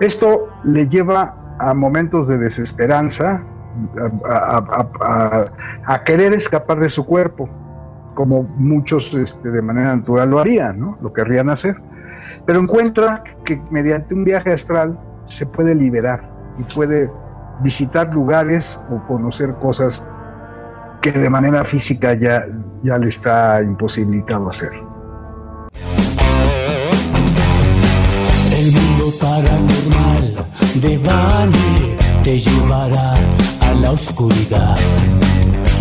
[0.00, 3.42] Esto le lleva a momentos de desesperanza,
[4.24, 7.48] a, querer escapar de su cuerpo,
[8.14, 10.98] como muchos este, de manera natural lo harían, ¿no?
[11.00, 11.76] lo querrían hacer.
[12.46, 16.28] Pero encuentra que mediante un viaje astral se puede liberar
[16.58, 17.10] y puede
[17.60, 20.06] visitar lugares o conocer cosas
[21.00, 22.46] que de manera física ya,
[22.82, 24.87] ya le está imposibilitado hacer.
[29.20, 30.46] Paranormal
[30.76, 33.14] de Bani te llevará
[33.60, 34.76] a la oscuridad.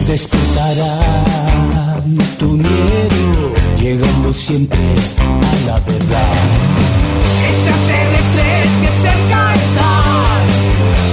[0.08, 0.98] Despertará
[2.38, 4.80] tu miedo, llegando siempre
[5.20, 6.44] a la verdad.
[7.50, 10.42] Extraterrestres que cerca están,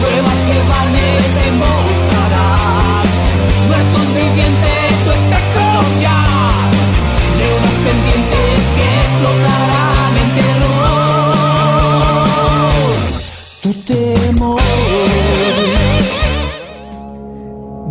[0.01, 1.13] pruebas que van a
[1.45, 3.05] demostrar.
[3.69, 6.21] Muertos vivientes o espectros ya,
[7.39, 9.94] leones pendientes que explotarán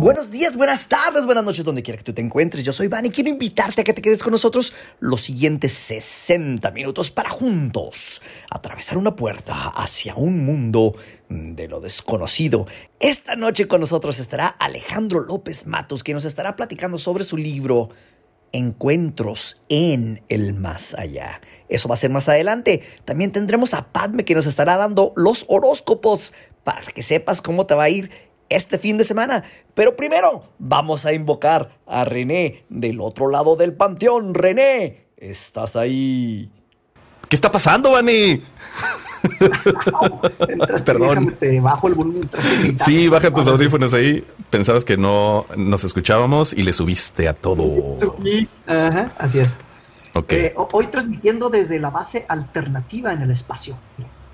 [0.04, 2.62] Buenos días, buenas tardes, buenas noches, donde quiera que tú te encuentres.
[2.62, 6.70] Yo soy Van y quiero invitarte a que te quedes con nosotros los siguientes 60
[6.72, 10.94] minutos para juntos atravesar una puerta hacia un mundo
[11.30, 12.66] de lo desconocido.
[13.00, 17.88] Esta noche con nosotros estará Alejandro López Matos, quien nos estará platicando sobre su libro
[18.52, 21.40] Encuentros en el más allá.
[21.70, 22.82] Eso va a ser más adelante.
[23.06, 27.74] También tendremos a Padme que nos estará dando los horóscopos para que sepas cómo te
[27.74, 28.10] va a ir
[28.48, 29.44] este fin de semana.
[29.74, 34.34] Pero primero vamos a invocar a René del otro lado del panteón.
[34.34, 36.50] René, ¿estás ahí?
[37.28, 38.42] ¿Qué está pasando, Vani?
[40.84, 41.36] Perdón.
[41.62, 42.30] bajo el volumen.
[42.84, 44.24] Sí, baja tus audífonos ahí.
[44.50, 47.98] Pensabas que no nos escuchábamos y le subiste a todo.
[48.66, 49.56] Ajá, así es.
[50.14, 50.32] Ok.
[50.32, 53.76] Eh, hoy transmitiendo desde la base alternativa en el espacio.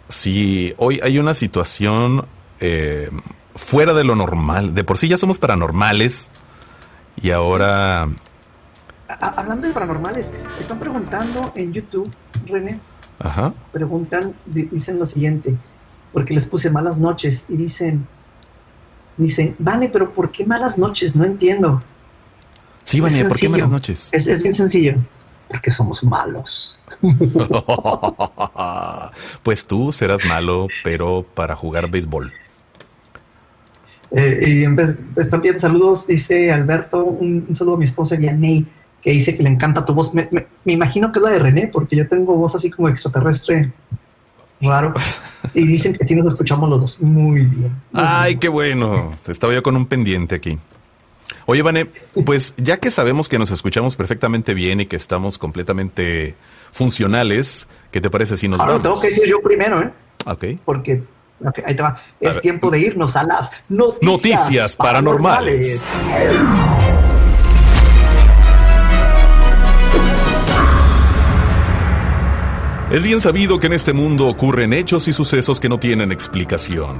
[0.08, 2.26] Sí, hoy hay una situación
[2.58, 3.08] eh,
[3.54, 4.74] fuera de lo normal.
[4.74, 6.30] De por sí ya somos paranormales
[7.20, 8.08] y ahora...
[9.08, 12.10] Hablando de paranormales, están preguntando en YouTube,
[12.46, 12.80] René.
[13.18, 13.52] Ajá.
[13.72, 15.56] Preguntan, dicen lo siguiente,
[16.12, 18.06] porque les puse malas noches y dicen,
[19.16, 21.16] dicen, vale, pero ¿por qué malas noches?
[21.16, 21.82] No entiendo.
[22.84, 24.08] Sí, Vane, ¿por qué malas noches?
[24.12, 24.94] Es, es bien sencillo.
[25.48, 26.78] Porque somos malos.
[29.42, 32.32] pues tú serás malo, pero para jugar béisbol.
[34.12, 38.66] Eh, y pues, también saludos, dice Alberto, un, saludo a mi esposa Vianney,
[39.00, 40.12] que dice que le encanta tu voz.
[40.14, 40.28] Me,
[40.64, 43.72] imagino que es la de René, porque yo tengo voz así como extraterrestre
[44.60, 44.92] raro.
[45.54, 47.74] Y dicen que sí nos escuchamos los dos muy bien.
[47.94, 49.16] Ay, qué bueno.
[49.26, 50.58] Estaba yo con un pendiente aquí.
[51.46, 51.86] Oye, Vané,
[52.26, 56.34] pues ya que sabemos que nos escuchamos perfectamente bien y que estamos completamente
[56.70, 58.82] funcionales, ¿qué te parece si nos Ahora vamos?
[58.82, 59.90] tengo que decir yo primero, ¿eh?
[60.26, 60.44] Ok.
[60.64, 61.02] Porque
[61.64, 62.00] ahí te va.
[62.20, 65.84] Es tiempo de irnos a las noticias, noticias paranormales.
[72.90, 76.98] Es bien sabido que en este mundo ocurren hechos y sucesos que no tienen explicación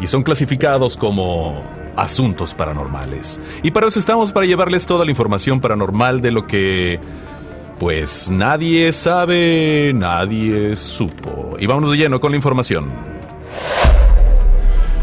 [0.00, 1.64] y son clasificados como
[1.96, 3.40] asuntos paranormales.
[3.62, 7.00] Y para eso estamos para llevarles toda la información paranormal de lo que
[7.80, 11.56] pues nadie sabe, nadie supo.
[11.58, 12.88] Y vámonos de lleno con la información.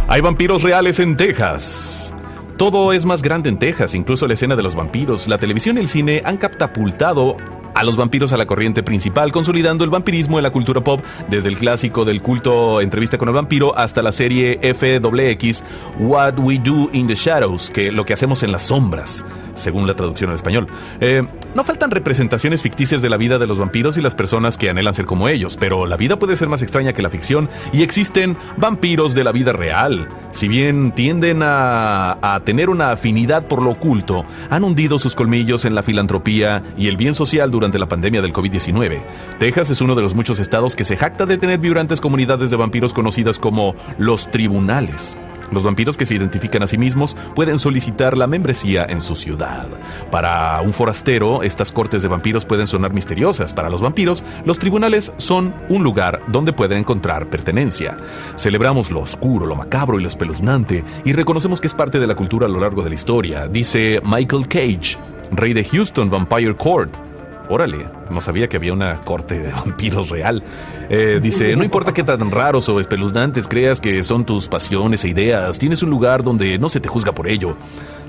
[0.07, 2.13] Hay vampiros reales en Texas.
[2.57, 5.27] Todo es más grande en Texas, incluso la escena de los vampiros.
[5.27, 7.37] La televisión y el cine han catapultado
[7.73, 11.47] a los vampiros a la corriente principal, consolidando el vampirismo en la cultura pop, desde
[11.47, 15.63] el clásico del culto Entrevista con el vampiro hasta la serie FWX
[15.99, 19.25] What We Do in the Shadows, que lo que hacemos en las sombras,
[19.59, 20.67] según la traducción al español.
[20.99, 24.69] Eh, no faltan representaciones ficticias de la vida de los vampiros y las personas que
[24.69, 27.83] anhelan ser como ellos, pero la vida puede ser más extraña que la ficción y
[27.83, 30.09] existen vampiros de la vida real.
[30.31, 35.65] Si bien tienden a, a tener una afinidad por lo oculto, han hundido sus colmillos
[35.65, 39.01] en la filantropía y el bien social durante la pandemia del COVID-19.
[39.39, 42.57] Texas es uno de los muchos estados que se jacta de tener vibrantes comunidades de
[42.57, 45.15] vampiros conocidas como los tribunales.
[45.51, 49.67] Los vampiros que se identifican a sí mismos pueden solicitar la membresía en su ciudad.
[50.11, 53.53] Para un forastero, estas cortes de vampiros pueden sonar misteriosas.
[53.53, 57.97] Para los vampiros, los tribunales son un lugar donde pueden encontrar pertenencia.
[58.35, 62.15] Celebramos lo oscuro, lo macabro y lo espeluznante y reconocemos que es parte de la
[62.15, 64.97] cultura a lo largo de la historia, dice Michael Cage,
[65.31, 67.08] rey de Houston Vampire Court.
[67.49, 70.43] Órale, no sabía que había una corte de vampiros real.
[70.87, 75.09] Eh, dice, no importa qué tan raros o espeluznantes creas que son tus pasiones e
[75.09, 77.57] ideas, tienes un lugar donde no se te juzga por ello.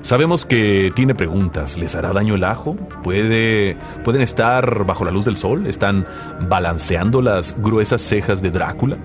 [0.03, 1.77] Sabemos que tiene preguntas.
[1.77, 2.75] ¿Les hará daño el ajo?
[3.03, 5.67] ¿Puede, ¿Pueden estar bajo la luz del sol?
[5.67, 6.05] ¿Están
[6.47, 8.97] balanceando las gruesas cejas de Drácula?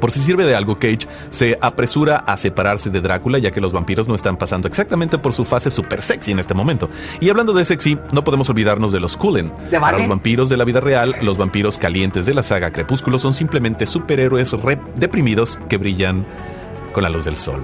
[0.00, 3.72] Por si sirve de algo, Cage se apresura a separarse de Drácula ya que los
[3.72, 6.88] vampiros no están pasando exactamente por su fase super sexy en este momento.
[7.20, 9.52] Y hablando de sexy, no podemos olvidarnos de los Cullen.
[9.70, 13.18] ¿De Para los vampiros de la vida real, los vampiros calientes de la saga Crepúsculo
[13.18, 16.24] son simplemente superhéroes re- deprimidos que brillan
[16.92, 17.60] con la luz del sol.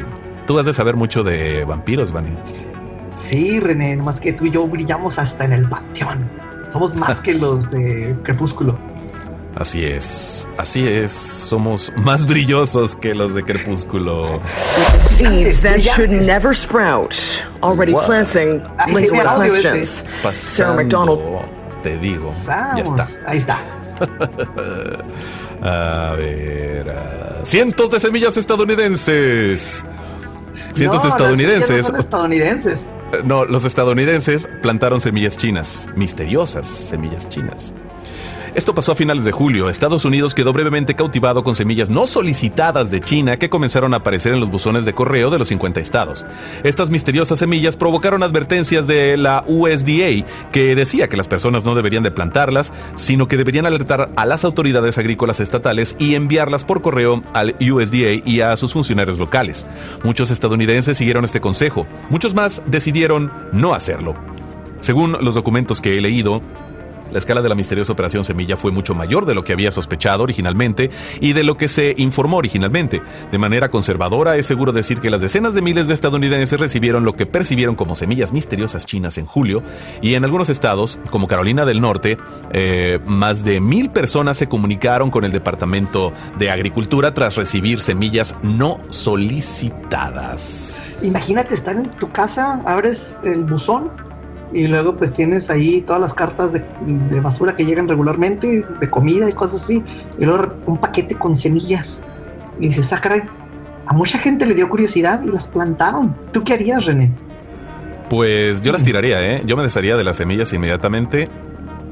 [0.46, 2.30] Tú has de saber mucho de vampiros, Vani.
[3.12, 6.28] Sí, René, más que tú y yo brillamos hasta en el panteón.
[6.68, 8.78] Somos más que los de Crepúsculo.
[9.56, 11.10] Así es, así es.
[11.12, 14.38] Somos más brillosos que los de Crepúsculo.
[15.00, 17.14] Seeds that should never sprout.
[17.62, 18.04] Already What?
[18.06, 20.04] planting liquid audio questions.
[20.34, 21.20] Sarah McDonald.
[21.82, 22.28] te digo.
[22.46, 23.06] Ya está.
[23.24, 23.58] ahí está.
[25.62, 26.90] A ver.
[26.90, 29.84] ah, cientos de semillas estadounidenses.
[30.74, 31.78] Cientos No, estadounidenses.
[31.78, 32.88] no son estadounidenses.
[33.12, 37.72] Eh, No, los estadounidenses plantaron semillas chinas, misteriosas semillas chinas.
[38.56, 39.68] Esto pasó a finales de julio.
[39.68, 44.32] Estados Unidos quedó brevemente cautivado con semillas no solicitadas de China que comenzaron a aparecer
[44.32, 46.24] en los buzones de correo de los 50 estados.
[46.64, 52.02] Estas misteriosas semillas provocaron advertencias de la USDA que decía que las personas no deberían
[52.02, 57.22] de plantarlas, sino que deberían alertar a las autoridades agrícolas estatales y enviarlas por correo
[57.34, 59.66] al USDA y a sus funcionarios locales.
[60.02, 64.16] Muchos estadounidenses siguieron este consejo, muchos más decidieron no hacerlo.
[64.80, 66.42] Según los documentos que he leído,
[67.16, 70.22] la escala de la misteriosa operación Semilla fue mucho mayor de lo que había sospechado
[70.22, 73.00] originalmente y de lo que se informó originalmente.
[73.32, 77.14] De manera conservadora, es seguro decir que las decenas de miles de estadounidenses recibieron lo
[77.14, 79.62] que percibieron como semillas misteriosas chinas en julio
[80.02, 82.18] y en algunos estados, como Carolina del Norte,
[82.52, 88.34] eh, más de mil personas se comunicaron con el Departamento de Agricultura tras recibir semillas
[88.42, 90.78] no solicitadas.
[91.00, 93.90] Imagínate estar en tu casa, abres el buzón
[94.56, 96.62] y luego pues tienes ahí todas las cartas de,
[97.10, 99.82] de basura que llegan regularmente, de comida y cosas así,
[100.18, 102.02] y luego un paquete con semillas.
[102.58, 103.22] Y dices, ah, caray,
[103.86, 106.16] a mucha gente le dio curiosidad y las plantaron.
[106.32, 107.12] ¿Tú qué harías, René?
[108.08, 109.42] Pues yo las tiraría, ¿eh?
[109.46, 111.28] Yo me desharía de las semillas inmediatamente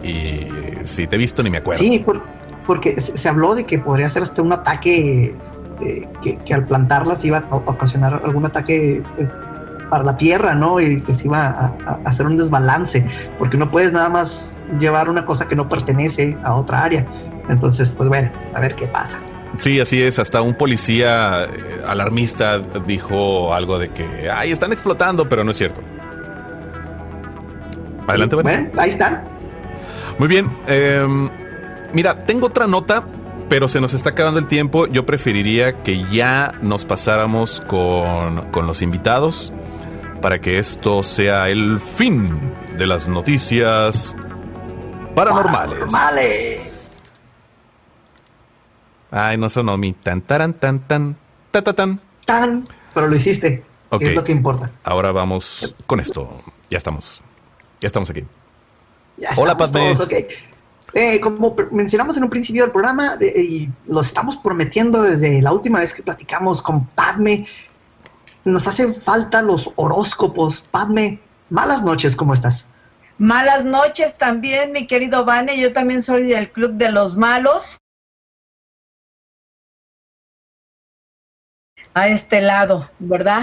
[0.02, 0.46] y
[0.84, 1.81] si te he visto ni me acuerdo.
[1.82, 2.22] Sí, por-
[2.66, 5.34] porque se, habló de que podría ser hasta un ataque,
[5.84, 9.28] eh, que, que al plantarlas iba a ocasionar algún ataque pues,
[9.91, 10.81] para la tierra, ¿no?
[10.81, 13.05] Y que se iba a, hacer un desbalance,
[13.39, 17.07] porque no puedes nada más llevar una cosa que no pertenece a otra área.
[17.49, 19.21] Entonces, pues bueno, a ver qué pasa.
[19.59, 20.19] Sí, así es.
[20.19, 25.59] Hasta un policía eh, alarmista dijo algo de que, ay, están explotando, pero no es
[25.59, 25.81] cierto.
[28.07, 28.51] Adelante, bueno.
[28.51, 29.25] Bueno, ahí está.
[30.19, 30.51] Muy bien.
[30.67, 31.31] em,
[31.93, 33.05] mira, tengo otra nota,
[33.49, 34.87] pero se nos está acabando el tiempo.
[34.87, 39.53] Yo preferiría que ya nos pasáramos con, con los invitados
[40.25, 42.31] para que esto sea el fin
[42.79, 44.17] de las noticias
[45.15, 45.81] paranormales.
[45.81, 47.12] Normales.
[49.11, 51.15] Ay, no sonó mi tan taran tan tan
[51.50, 52.00] ta ta tan.
[52.25, 53.67] Tan, pero lo hiciste.
[53.91, 53.99] Ok.
[54.00, 54.71] Que es lo que importa.
[54.85, 56.31] Ahora vamos con esto.
[56.71, 57.21] Ya estamos.
[57.82, 58.25] Ya estamos aquí.
[59.19, 59.93] Ya Hola, estamos Padme.
[59.94, 60.12] todos, ok.
[60.94, 65.53] Eh, como mencionamos en un principio del programa, de- y lo estamos prometiendo desde la
[65.53, 67.47] última vez que platicamos con Padme,
[68.44, 70.61] nos hacen falta los horóscopos.
[70.61, 71.20] Padme,
[71.50, 72.69] malas noches, ¿cómo estás?
[73.19, 75.58] Malas noches también, mi querido Vane.
[75.58, 77.79] Yo también soy del Club de los Malos.
[81.94, 83.42] A este lado, ¿verdad?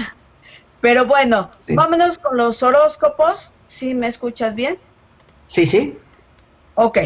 [0.81, 1.75] Pero bueno, Sí.
[1.75, 3.53] vámonos con los horóscopos.
[3.67, 4.77] ¿Sí me escuchas bien?
[5.47, 5.97] Sí, sí.
[6.75, 6.97] Ok,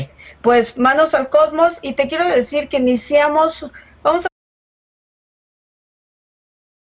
[0.42, 3.72] pues manos al cosmos y te quiero decir que iniciamos,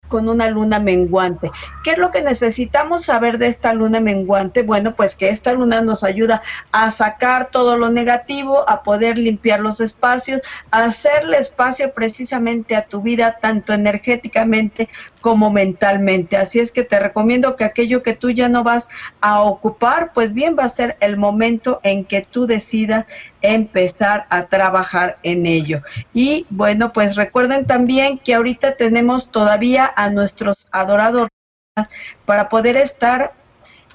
[0.09, 1.51] con una luna menguante.
[1.85, 4.63] ¿Qué es lo que necesitamos saber de esta luna menguante?
[4.63, 9.61] Bueno, pues que esta luna nos ayuda a sacar todo lo negativo, a poder limpiar
[9.61, 14.89] los espacios, a hacerle espacio precisamente a tu vida, tanto energéticamente
[15.21, 16.37] como mentalmente.
[16.37, 18.89] Así es que te recomiendo que aquello que tú ya no vas
[19.21, 23.07] a ocupar, pues bien va a ser el momento en que tú decidas
[23.43, 25.83] empezar a trabajar en ello.
[26.13, 31.31] Y bueno, pues recuerden también que ahorita tenemos todavía a nuestros adoradores
[32.25, 33.33] para poder estar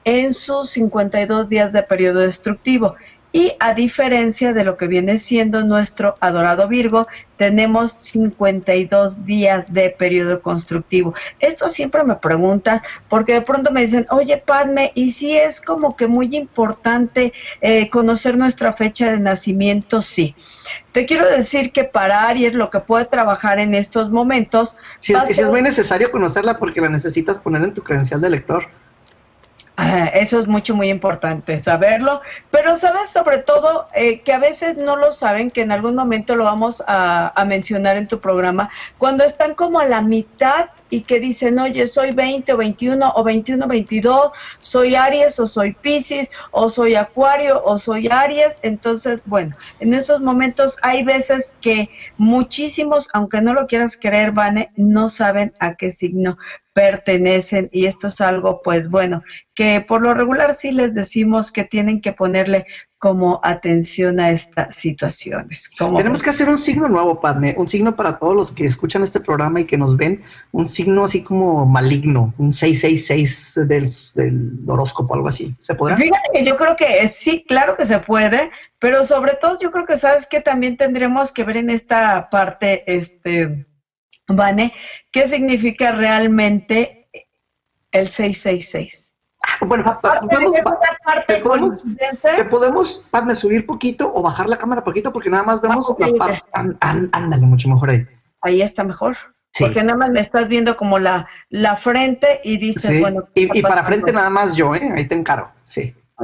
[0.06, 2.96] en sus 52 días de periodo destructivo.
[3.36, 9.90] Y a diferencia de lo que viene siendo nuestro adorado Virgo, tenemos 52 días de
[9.90, 11.16] periodo constructivo.
[11.40, 15.96] Esto siempre me preguntan, porque de pronto me dicen, oye Padme, ¿y si es como
[15.96, 20.04] que muy importante eh, conocer nuestra fecha de nacimiento?
[20.04, 20.36] Sí.
[20.92, 25.36] Te quiero decir que para Aries lo que puede trabajar en estos momentos Si es,
[25.36, 28.68] si es muy necesario conocerla porque la necesitas poner en tu credencial de lector.
[30.14, 34.96] Eso es mucho, muy importante saberlo, pero sabes sobre todo eh, que a veces no
[34.96, 39.24] lo saben, que en algún momento lo vamos a, a mencionar en tu programa, cuando
[39.24, 43.68] están como a la mitad y que dicen, oye, soy 20 o 21 o 21,
[43.68, 48.60] 22, soy Aries o soy Pisces o soy Acuario o soy Aries.
[48.62, 54.72] Entonces, bueno, en esos momentos hay veces que muchísimos, aunque no lo quieras creer, Vane,
[54.76, 56.38] no saben a qué signo
[56.74, 61.64] pertenecen y esto es algo, pues bueno, que por lo regular sí les decimos que
[61.64, 62.66] tienen que ponerle
[62.98, 65.70] como atención a estas situaciones.
[65.78, 69.04] Como Tenemos que hacer un signo nuevo, Padme, un signo para todos los que escuchan
[69.04, 74.70] este programa y que nos ven, un signo así como maligno, un 666 del, del
[74.70, 75.54] horóscopo, algo así.
[75.60, 75.98] ¿Se podrá?
[75.98, 79.86] Fíjate que yo creo que sí, claro que se puede, pero sobre todo yo creo
[79.86, 83.66] que sabes que también tendremos que ver en esta parte, este,
[84.28, 84.74] Vane,
[85.12, 87.08] qué significa realmente
[87.92, 89.12] el 666.
[89.62, 90.64] Bueno, pa- pa- Aparte de podemos,
[91.04, 91.84] parte te podemos,
[92.38, 95.96] te podemos, Padme, subir poquito o bajar la cámara poquito porque nada más vemos Ah,
[96.00, 96.44] la parte.
[97.12, 98.08] ándale, mucho mejor ahí.
[98.42, 99.16] ahí está mejor.
[99.52, 99.66] Sí.
[99.66, 103.00] Porque nada más me estás viendo como la, la frente y dices, Sí.
[103.02, 103.28] bueno.
[103.36, 104.90] ¿qué y, y para frente nada más yo, ¿eh?
[104.96, 105.52] Ahí te encaro.
[105.64, 105.94] Sí.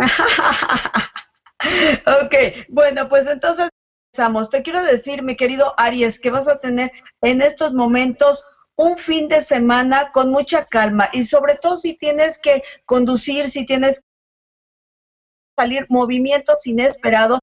[2.24, 2.36] ok,
[2.70, 3.70] bueno, pues entonces.
[4.12, 8.44] Te quiero decir, mi querido Aries, que vas a tener en estos momentos
[8.76, 13.66] un fin de semana con mucha calma y sobre todo si tienes que conducir, si
[13.66, 14.06] tienes que
[15.58, 17.40] salir movimientos inesperados,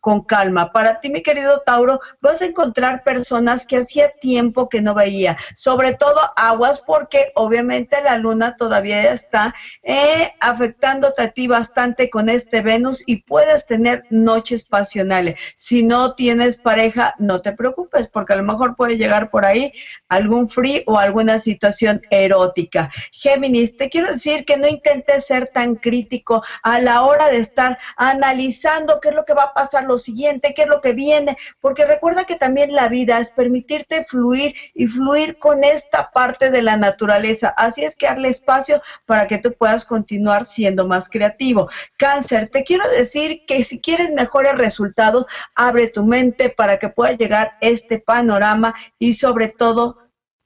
[0.00, 0.72] con calma.
[0.72, 5.36] Para ti, mi querido Tauro, vas a encontrar personas que hacía tiempo que no veía,
[5.54, 12.30] sobre todo aguas porque obviamente la luna todavía está eh, afectándote a ti bastante con
[12.30, 15.38] este Venus y puedes tener noches pasionales.
[15.54, 19.72] Si no tienes pareja, no te preocupes porque a lo mejor puede llegar por ahí
[20.08, 22.90] algún free o alguna situación erótica.
[23.12, 27.78] Géminis, te quiero decir que no intentes ser tan crítico a la hora de estar
[27.96, 31.36] analizando qué es lo que va a pasar lo siguiente, qué es lo que viene,
[31.60, 36.62] porque recuerda que también la vida es permitirte fluir y fluir con esta parte de
[36.62, 37.54] la naturaleza.
[37.56, 41.68] Así es que darle espacio para que tú puedas continuar siendo más creativo.
[41.96, 47.12] Cáncer, te quiero decir que si quieres mejores resultados, abre tu mente para que pueda
[47.12, 49.98] llegar este panorama y sobre todo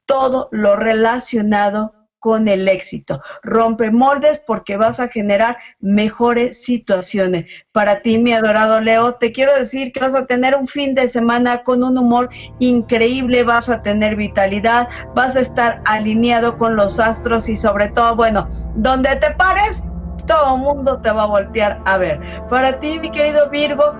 [0.05, 3.21] todo lo relacionado con el éxito.
[3.43, 7.65] Rompe moldes porque vas a generar mejores situaciones.
[7.71, 11.07] Para ti, mi adorado Leo, te quiero decir que vas a tener un fin de
[11.07, 16.99] semana con un humor increíble, vas a tener vitalidad, vas a estar alineado con los
[16.99, 19.83] astros y sobre todo, bueno, donde te pares,
[20.25, 22.19] todo el mundo te va a voltear a ver.
[22.49, 23.95] Para ti, mi querido Virgo,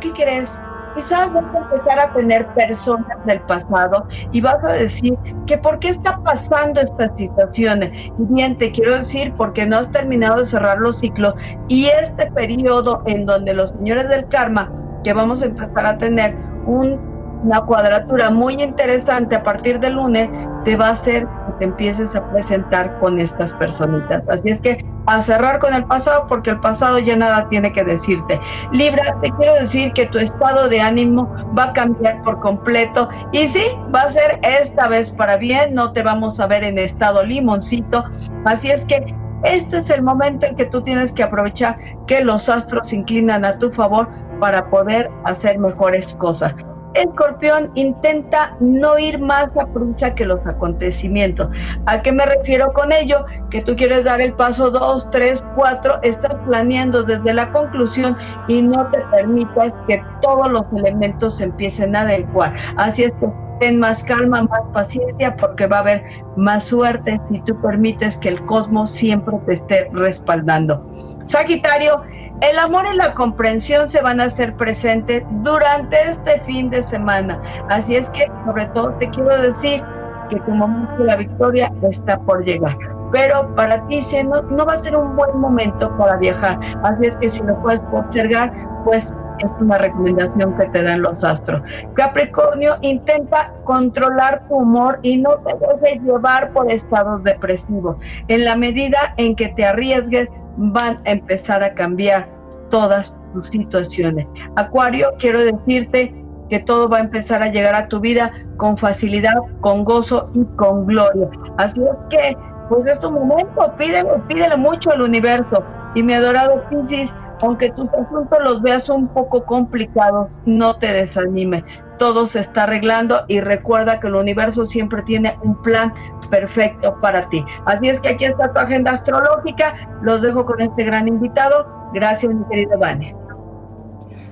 [0.00, 0.58] ¿qué crees?
[0.92, 5.12] Quizás vas a empezar a tener personas del pasado y vas a decir
[5.46, 7.90] que por qué está pasando estas situaciones.
[8.16, 11.34] Y bien, te quiero decir porque no has terminado de cerrar los ciclos
[11.68, 14.72] y este periodo en donde los señores del karma,
[15.04, 17.00] que vamos a empezar a tener un-
[17.42, 20.28] una cuadratura muy interesante a partir del lunes,
[20.64, 24.28] te va a hacer que te empieces a presentar con estas personitas.
[24.28, 27.82] Así es que a cerrar con el pasado porque el pasado ya nada tiene que
[27.82, 28.40] decirte.
[28.72, 33.46] Libra, te quiero decir que tu estado de ánimo va a cambiar por completo y
[33.46, 37.24] sí, va a ser esta vez para bien, no te vamos a ver en estado
[37.24, 38.04] limoncito.
[38.44, 42.48] Así es que esto es el momento en que tú tienes que aprovechar que los
[42.48, 46.54] astros se inclinan a tu favor para poder hacer mejores cosas.
[47.00, 51.48] Escorpión intenta no ir más a prisa que los acontecimientos.
[51.86, 53.24] ¿A qué me refiero con ello?
[53.50, 58.16] Que tú quieres dar el paso 2, 3, 4, estás planeando desde la conclusión
[58.48, 62.52] y no te permitas que todos los elementos se empiecen a adecuar.
[62.76, 63.28] Así es que
[63.60, 66.04] ten más calma, más paciencia, porque va a haber
[66.36, 70.84] más suerte si tú permites que el cosmos siempre te esté respaldando.
[71.22, 72.02] Sagitario,
[72.40, 77.40] el amor y la comprensión se van a hacer presentes durante este fin de semana.
[77.68, 79.82] Así es que, sobre todo, te quiero decir
[80.30, 82.76] que tu momento de la victoria está por llegar.
[83.12, 86.58] Pero para ti si no, va a ser un buen momento para viajar.
[86.84, 88.52] Así es que si lo puedes postergar,
[88.84, 91.62] pues es una recomendación que te dan los astros.
[91.94, 97.96] Capricornio, intenta controlar tu humor y no te dejes llevar por estados depresivos.
[98.28, 102.28] En la medida en que te arriesgues, van a empezar a cambiar
[102.70, 104.26] todas tus situaciones.
[104.56, 106.14] Acuario, quiero decirte
[106.48, 110.44] que todo va a empezar a llegar a tu vida con facilidad, con gozo y
[110.56, 111.28] con gloria.
[111.56, 112.36] Así es que,
[112.68, 115.64] pues es tu momento, pídele, pídele mucho al universo.
[115.94, 121.64] Y mi adorado Piscis, aunque tus asuntos los veas un poco complicados, no te desanimes.
[121.98, 125.92] Todo se está arreglando y recuerda que el universo siempre tiene un plan
[126.30, 127.44] perfecto para ti.
[127.66, 129.74] Así es que aquí está tu agenda astrológica.
[130.02, 131.66] Los dejo con este gran invitado.
[131.92, 133.14] Gracias, mi querido Vane.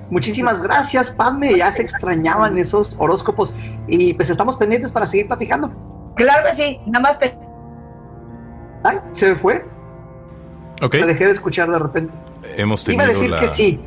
[0.09, 1.55] Muchísimas gracias, Padme.
[1.55, 3.53] Ya se extrañaban esos horóscopos
[3.87, 5.71] y pues estamos pendientes para seguir platicando.
[6.15, 7.37] Claro que sí, nada más te.
[8.83, 9.65] Ay, se me fue.
[10.81, 10.95] Ok.
[10.95, 12.13] Me dejé de escuchar de repente.
[12.57, 13.39] Hemos Iba a decir la...
[13.41, 13.79] que sí.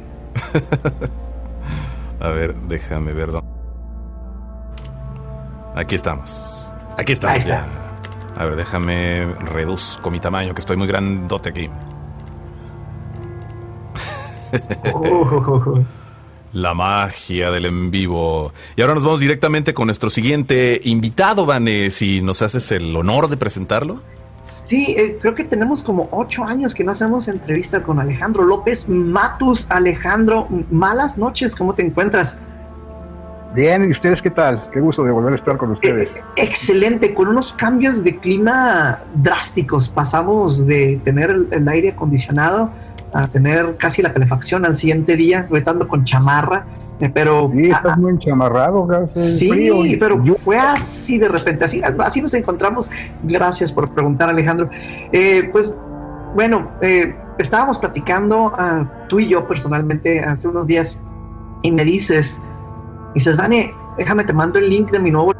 [2.20, 3.30] A ver, déjame ver.
[5.74, 6.70] Aquí estamos.
[6.96, 7.66] Aquí estamos Ahí está.
[7.66, 7.91] ya.
[8.36, 11.68] A ver, déjame reduzco mi tamaño, que estoy muy grandote aquí.
[16.52, 18.52] La magia del en vivo.
[18.76, 21.90] Y ahora nos vamos directamente con nuestro siguiente invitado, Vane.
[21.90, 24.02] Si nos haces el honor de presentarlo.
[24.62, 28.88] Sí, eh, creo que tenemos como ocho años que no hacemos entrevista con Alejandro López
[28.88, 29.70] Matus.
[29.70, 32.36] Alejandro, malas noches, ¿cómo te encuentras?
[33.54, 34.70] Bien, ¿y ustedes qué tal?
[34.72, 36.10] Qué gusto de volver a estar con ustedes.
[36.36, 39.88] excelente, con unos cambios de clima drásticos.
[39.88, 42.70] Pasamos de tener el, aire acondicionado
[43.12, 46.64] a tener casi la calefacción al siguiente día, retando con chamarra,
[46.98, 51.18] eh, pero Sí, ah, estás muy enchamarrado, eh, Sí, frío y- pero yo- fue así
[51.18, 52.90] de repente, así, así nos encontramos.
[53.22, 54.70] Gracias por preguntar, Alejandro.
[55.12, 55.76] Eh, pues,
[56.34, 60.98] bueno, eh, estábamos platicando ah, tú y yo personalmente hace unos días
[61.60, 62.40] y me dices,
[63.14, 65.32] dices, Vane, déjame te mando el link de mi nuevo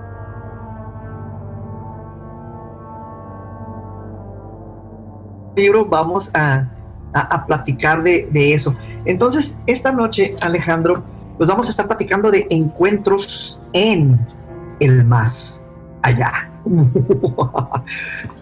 [5.56, 6.68] libro, vamos a,
[7.12, 8.74] a- platicar de, de eso.
[9.04, 11.04] Entonces, esta noche, Alejandro,
[11.36, 14.18] pues vamos a estar platicando de encuentros en
[14.80, 15.62] el más
[16.02, 16.50] allá.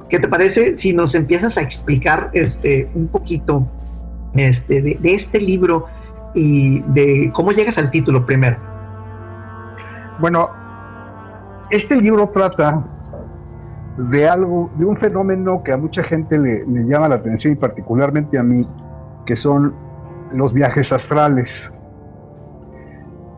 [0.08, 3.66] ¿Qué te parece si nos empiezas a explicar este un poquito
[4.34, 5.86] este, de este libro
[6.34, 8.69] y de cómo llegas al título primero?
[10.20, 10.50] Bueno,
[11.70, 12.84] este libro trata
[13.96, 18.38] de algo, de un fenómeno que a mucha gente le, llama la atención y particularmente
[18.38, 18.62] a mí,
[19.26, 19.74] que son
[20.32, 21.72] los viajes astrales.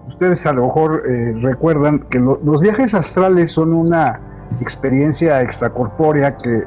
[0.09, 4.21] Ustedes a lo mejor eh, recuerdan que lo- los viajes astrales son una
[4.61, 6.65] experiencia extracorpórea que,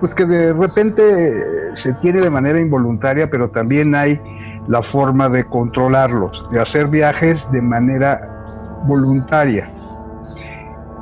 [0.00, 1.02] pues que de repente
[1.40, 4.20] eh, se tiene de manera involuntaria, pero también hay
[4.68, 8.33] la forma de controlarlos, de hacer viajes de manera
[8.86, 9.70] voluntaria.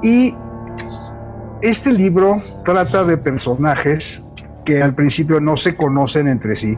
[0.03, 0.35] Y
[1.63, 4.25] este libro trata de personajes
[4.65, 6.77] que al principio no se conocen entre sí.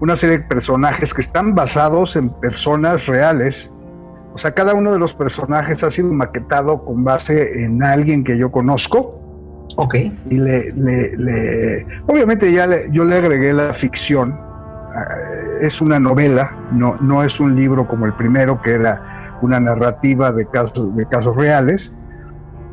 [0.00, 3.70] Una serie de personajes que están basados en personas reales.
[4.34, 8.36] O sea, cada uno de los personajes ha sido maquetado con base en alguien que
[8.36, 9.20] yo conozco.
[9.76, 9.94] Ok.
[10.30, 14.36] Y le, le- le- obviamente ya le- yo le agregué la ficción.
[14.94, 15.06] Ah,
[15.60, 19.13] Es una novela, no, no es un libro como el primero que era
[19.44, 21.92] una narrativa de casos, de casos reales,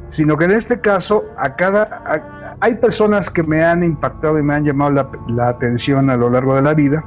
[0.08, 4.54] sino que en este caso a cada hay personas que me han impactado y me
[4.54, 7.04] han llamado la, la atención a lo largo de la vida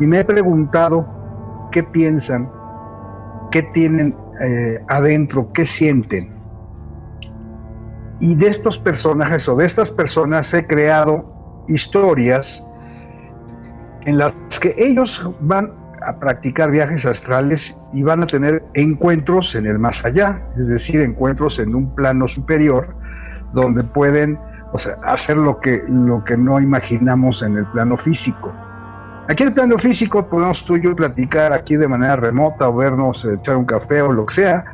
[0.00, 1.06] y me he preguntado
[1.70, 2.50] qué piensan,
[3.50, 6.32] qué tienen eh, adentro, qué sienten.
[8.20, 12.64] Y de estos personajes o de estas personas he creado historias
[14.04, 15.72] en las que ellos van
[16.06, 21.00] a practicar viajes astrales y van a tener encuentros en el más allá, es decir,
[21.00, 22.94] encuentros en un plano superior
[23.52, 24.38] donde pueden
[24.72, 28.52] o sea, hacer lo que, lo que no imaginamos en el plano físico.
[29.28, 32.74] Aquí en el plano físico podemos tú y yo platicar aquí de manera remota o
[32.74, 34.64] vernos, eh, echar un café o lo que sea,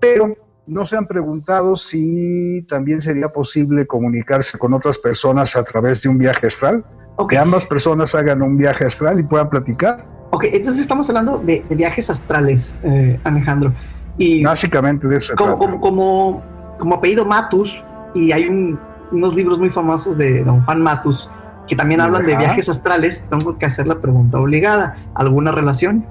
[0.00, 0.34] pero
[0.66, 6.08] no se han preguntado si también sería posible comunicarse con otras personas a través de
[6.08, 6.84] un viaje astral,
[7.28, 10.04] que ambas personas hagan un viaje astral y puedan platicar.
[10.36, 13.72] Ok, entonces estamos hablando de, de viajes astrales, eh, Alejandro.
[14.18, 16.42] Y Básicamente de eso como, como, como,
[16.78, 17.82] como apellido Matus,
[18.14, 18.78] y hay un-
[19.12, 21.30] unos libros muy famosos de don Juan Matus
[21.68, 24.94] que también hablan de viajes astrales, tengo que hacer la pregunta obligada.
[25.14, 26.04] ¿Alguna relación?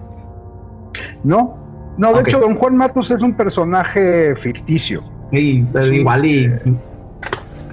[1.24, 1.56] No,
[1.98, 5.04] no, de hecho, don Juan Matos es un personaje ficticio.
[5.32, 5.96] Y, pero Sí.
[5.98, 6.52] igual y...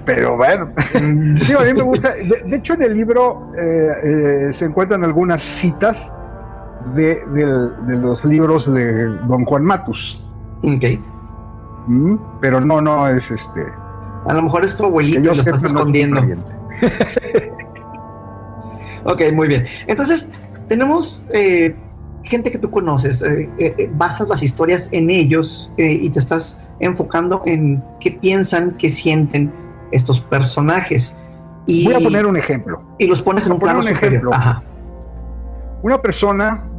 [0.05, 0.71] Pero bueno,
[1.35, 2.13] sí, a mí me gusta.
[2.13, 3.87] De, de hecho, en el libro eh,
[4.49, 6.11] eh, se encuentran algunas citas
[6.95, 7.23] de,
[7.87, 10.21] los libros de don Juan Matus.
[10.63, 10.99] Ok.
[11.87, 12.15] ¿Mm?
[12.41, 13.61] Pero no, no es este.
[14.27, 16.21] A lo mejor es tu abuelito y lo estás escondiendo.
[19.05, 19.65] Ok, muy bien.
[19.87, 20.29] Entonces,
[20.67, 21.75] tenemos eh,
[22.23, 27.41] gente que tú conoces, eh, eh, basas las historias en ellos y te estás enfocando
[27.45, 29.53] en qué piensan, qué sienten
[29.91, 31.17] estos personajes.
[31.65, 32.81] Y, Voy a poner un ejemplo.
[32.97, 34.11] y los pones en un plano un superior.
[34.11, 34.33] ejemplo.
[34.33, 34.63] Ajá.
[35.81, 36.69] Una persona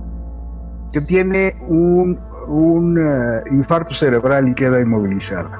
[0.95, 5.51] que tiene un, un eh, infarto cerebral y queda inmovilizada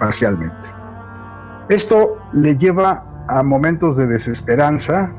[0.00, 0.56] parcialmente.
[1.68, 5.12] Esto le lleva a momentos de desesperanza,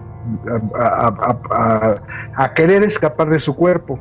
[0.76, 4.00] a, querer escapar de su cuerpo,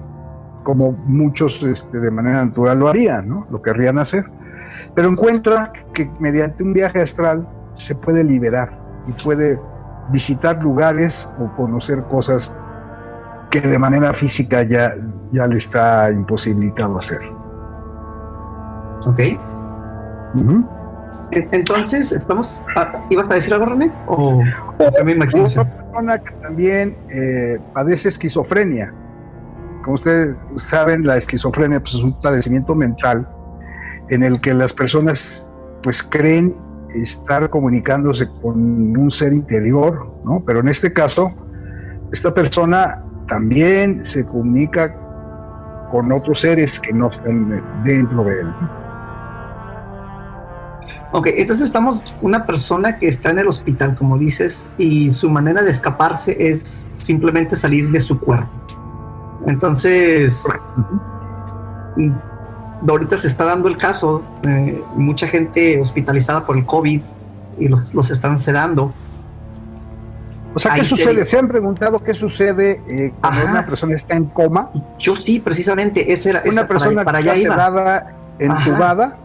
[0.64, 3.46] como muchos este, de manera natural lo harían, ¿no?
[3.50, 4.24] lo querrían hacer,
[4.94, 8.70] pero encuentra que mediante un viaje astral se puede liberar
[9.06, 9.60] y puede
[10.10, 12.56] visitar lugares o conocer cosas
[13.50, 14.94] que de manera física ya,
[15.32, 17.20] ya le está imposibilitado hacer.
[19.06, 19.20] Ok.
[21.30, 22.62] Entonces, estamos.
[22.76, 23.92] Ah, ¿Ibas a decir algo, René?
[24.06, 24.42] ¿O,
[24.78, 25.44] o me imagino?
[25.44, 28.92] Una persona que también eh, padece esquizofrenia.
[29.84, 33.28] Como ustedes saben, la esquizofrenia pues, es un padecimiento mental
[34.10, 35.44] en el que las personas
[35.82, 36.56] pues creen
[36.94, 40.42] estar comunicándose con un ser interior, ¿no?
[40.46, 41.30] Pero en este caso,
[42.12, 44.96] esta persona también se comunica
[45.90, 48.54] con otros seres que no están dentro de él.
[51.12, 55.62] Ok, entonces estamos una persona que está en el hospital, como dices, y su manera
[55.62, 58.50] de escaparse es simplemente salir de su cuerpo.
[59.46, 60.44] Entonces,
[62.86, 67.00] ahorita se está dando el caso, eh, mucha gente hospitalizada por el COVID
[67.58, 68.92] y los, están sedando.
[70.54, 71.24] O sea, ¿qué sucede?
[71.24, 74.70] ¿Se han preguntado qué sucede eh, cuando una persona está en coma?
[74.98, 79.16] Yo sí, precisamente, esa era una persona para, que está sedada, entubada.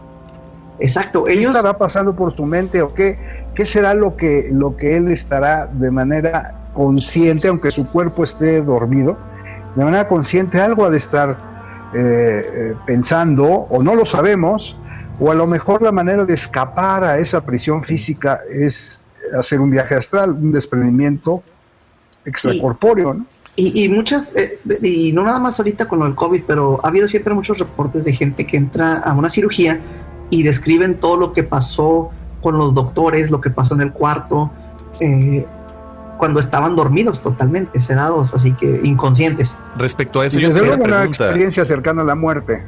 [0.78, 1.52] Exacto, ellos...
[1.52, 3.18] ¿Qué estará pasando por su mente o qué,
[3.54, 8.62] qué será lo que, lo que él estará de manera consciente, aunque su cuerpo esté
[8.62, 9.16] dormido,
[9.76, 11.36] de manera consciente algo ha de estar
[11.94, 14.76] eh, eh, pensando, o no lo sabemos,
[15.20, 19.00] o a lo mejor la manera de escapar a esa prisión física es
[19.38, 21.42] hacer un viaje astral, un desprendimiento
[22.24, 23.26] extracorpóreo, ¿no?
[23.56, 27.32] Y, muchas, eh, y no nada más ahorita con el COVID, pero ha habido siempre
[27.34, 29.80] muchos reportes de gente que entra a una cirugía
[30.28, 32.10] y describen todo lo que pasó
[32.40, 34.50] con los doctores, lo que pasó en el cuarto,
[34.98, 35.46] eh,
[36.18, 39.56] cuando estaban dormidos totalmente, sedados, así que inconscientes.
[39.78, 42.60] Respecto a eso, yo tengo una experiencia cercana a la muerte.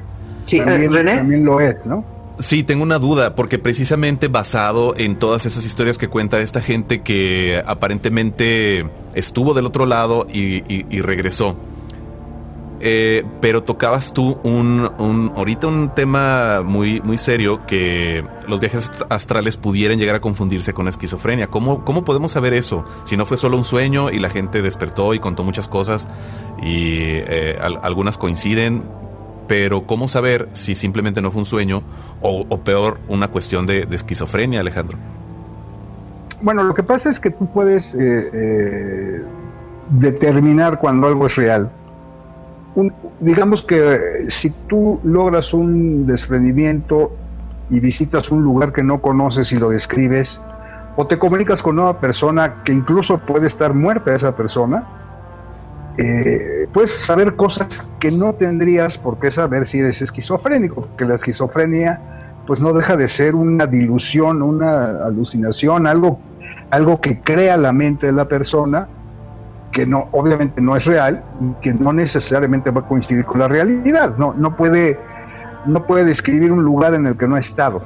[0.45, 1.17] Sí, eh, René.
[1.17, 2.05] También lo es, ¿no?
[2.39, 7.03] Sí, tengo una duda, porque precisamente basado en todas esas historias que cuenta esta gente
[7.03, 11.57] que aparentemente estuvo del otro lado y regresó
[12.81, 19.57] eh, pero tocabas tú un, ahorita un tema muy, muy serio que los viajes astrales
[19.57, 21.47] pudieran llegar a confundirse con esquizofrenia.
[21.47, 22.85] ¿Cómo, ¿Cómo podemos saber eso?
[23.05, 26.07] Si no fue solo un sueño y la gente despertó y contó muchas cosas
[26.63, 28.85] y eh, algunas coinciden,
[29.47, 31.83] pero ¿cómo saber si simplemente no fue un sueño
[32.21, 34.99] o, peor, una cuestión de, esquizofrenia, Alejandro?
[36.43, 39.23] Bueno, lo que pasa es que tú puedes eh,
[39.91, 41.71] determinar cuando algo es real
[43.21, 47.17] digamos que si tú logras un desprendimiento
[47.71, 50.41] y visitas un lugar que no conoces y lo describes,
[50.97, 54.87] o te comunicas con una persona que incluso puede estar muerta esa persona,
[55.99, 61.15] eh, puedes saber cosas que no tendrías por qué saber si eres esquizofrénico, porque la
[61.15, 62.01] esquizofrenia
[62.47, 66.21] pues no deja de ser una dilución, una alucinación, algo,
[66.71, 68.89] algo que crea la mente de la persona
[69.73, 73.49] que no, obviamente no es real y que no necesariamente va a coincidir con la
[73.49, 74.17] realidad.
[74.17, 74.99] No, no puede,
[75.67, 77.81] no puede describir un lugar en el que no ha estado.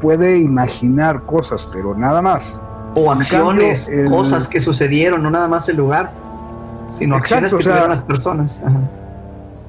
[0.00, 2.58] Puede imaginar cosas, pero nada más.
[2.94, 6.12] O acciones, cosas que sucedieron, no nada más el lugar,
[6.88, 8.60] sino acciones que tuvieron las personas.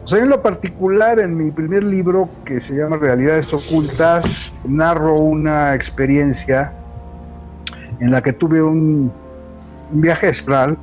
[0.03, 5.19] O sea, en lo particular, en mi primer libro, que se llama Realidades Ocultas, narro
[5.19, 6.73] una experiencia
[7.99, 9.11] en la que tuve un,
[9.91, 10.77] un viaje astral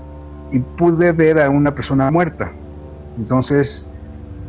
[0.52, 2.52] y pude ver a una persona muerta.
[3.18, 3.84] Entonces,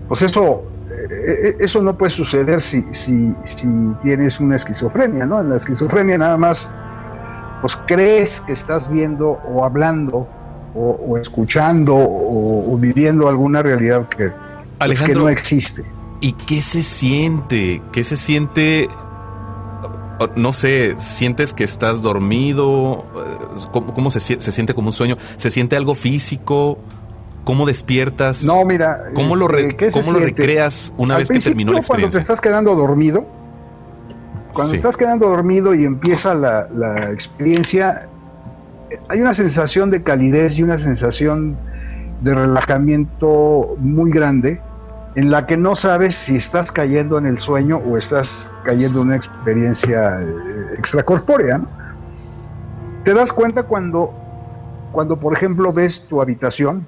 [0.08, 3.68] pues eso, eh, eh, eso no puede suceder si, si, si
[4.04, 5.40] tienes una esquizofrenia, ¿no?
[5.40, 6.70] En la esquizofrenia nada más,
[7.62, 10.28] pues crees que estás viendo o hablando
[10.78, 14.32] o, escuchando o, viviendo alguna realidad que,
[14.78, 15.84] pues, que no existe.
[16.22, 17.82] ¿Y qué se siente?
[17.92, 18.88] ¿Qué se siente
[20.36, 23.06] no sé, sientes que estás dormido,
[23.72, 25.18] ¿cómo, se, siente como un sueño?
[25.36, 26.80] ¿Se siente algo físico?
[27.44, 28.44] ¿Cómo despiertas?
[28.44, 29.12] No, mira.
[29.14, 32.10] ¿Cómo, lo, este, ¿cómo lo recreas una vez que terminó la experiencia?
[32.10, 33.26] Cuando te estás quedando dormido,
[34.54, 38.10] cuando estás quedando dormido y empieza la, la experiencia,
[39.10, 41.58] hay una sensación de calidez y una sensación
[42.22, 44.60] de relajamiento muy grande
[45.16, 49.08] en la que no sabes si estás cayendo en el sueño o estás cayendo en
[49.08, 51.62] una experiencia eh, extracorpórea.
[53.04, 54.14] Te das cuenta cuando,
[54.92, 56.86] cuando, por ejemplo, ves tu habitación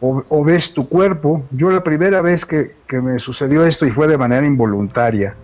[0.00, 1.42] o, ves tu cuerpo.
[1.50, 5.34] Yo la primera vez que, me sucedió esto y fue de manera involuntaria,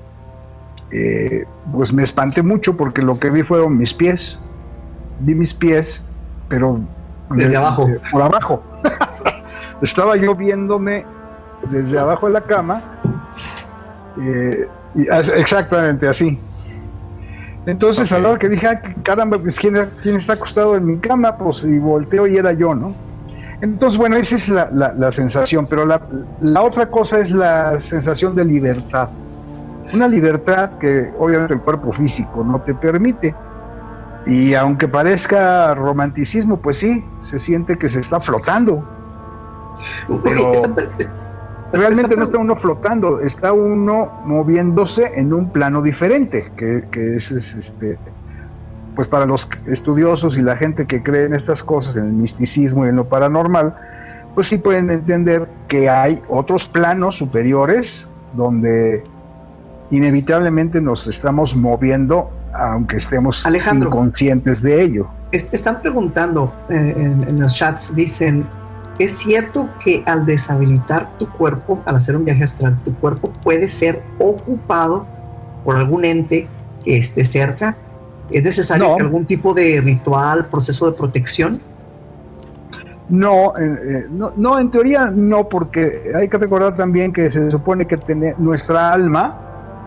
[0.90, 4.40] eh, pues me espanté mucho porque lo que vi fueron mis pies.
[5.20, 6.04] Vi mis pies,
[6.48, 6.78] pero
[7.30, 7.88] Desde abajo.
[8.10, 8.62] por abajo.
[9.82, 11.04] Estaba yo viéndome
[11.70, 12.82] desde abajo de la cama.
[14.20, 16.42] eh, y exactamente así.
[17.66, 21.00] Entonces, a la hora que dije, ah, caramba, pues, ¿quién, quién está acostado en mi
[21.00, 21.36] cama?
[21.36, 22.94] Pues y volteo y era yo, ¿no?
[23.60, 26.00] Entonces, bueno, esa es la, la- la sensación, pero la,
[26.40, 29.08] la otra cosa es la sensación de libertad.
[29.92, 33.34] Una libertad que obviamente el cuerpo físico no te permite.
[34.26, 38.84] Y aunque parezca romanticismo, pues sí, se siente que se está flotando.
[40.24, 40.50] Pero-
[41.72, 47.30] Realmente no está uno flotando, está uno moviéndose en un plano diferente, que, que es,
[47.32, 47.98] es, este,
[48.94, 52.86] pues para los estudiosos y la gente que cree en estas cosas, en el misticismo
[52.86, 53.74] y en lo paranormal,
[54.34, 59.02] pues sí pueden entender que hay otros planos superiores donde
[59.90, 63.88] inevitablemente nos estamos moviendo, aunque estemos Alejandro.
[63.88, 65.08] inconscientes de ello.
[65.32, 68.46] Es- Están preguntando eh, en, en los chats, dicen,
[68.98, 73.68] ¿es cierto que al deshabilitar tu cuerpo, al hacer un viaje astral, tu cuerpo puede
[73.68, 75.06] ser ocupado
[75.64, 76.48] por algún ente
[76.82, 77.76] que esté cerca?
[78.30, 78.96] ¿Es necesario No.
[78.96, 81.60] algún tipo de ritual, proceso de protección?
[83.08, 87.50] No, eh, eh, no, no, en teoría no, porque hay que recordar también que se
[87.52, 89.38] supone que tiene nuestra alma,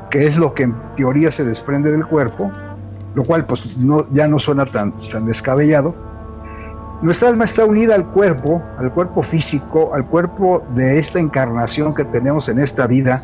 [0.09, 2.51] que es lo que en teoría se desprende del cuerpo,
[3.15, 5.95] lo cual pues no, ya no suena tan, tan descabellado.
[7.01, 12.03] Nuestra alma está unida al cuerpo, al cuerpo físico, al cuerpo de esta encarnación que
[12.03, 13.23] tenemos en esta vida,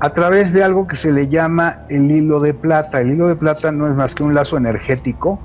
[0.00, 3.00] a través de algo que se le llama el hilo de plata.
[3.00, 5.38] El hilo de plata no es más que un lazo energético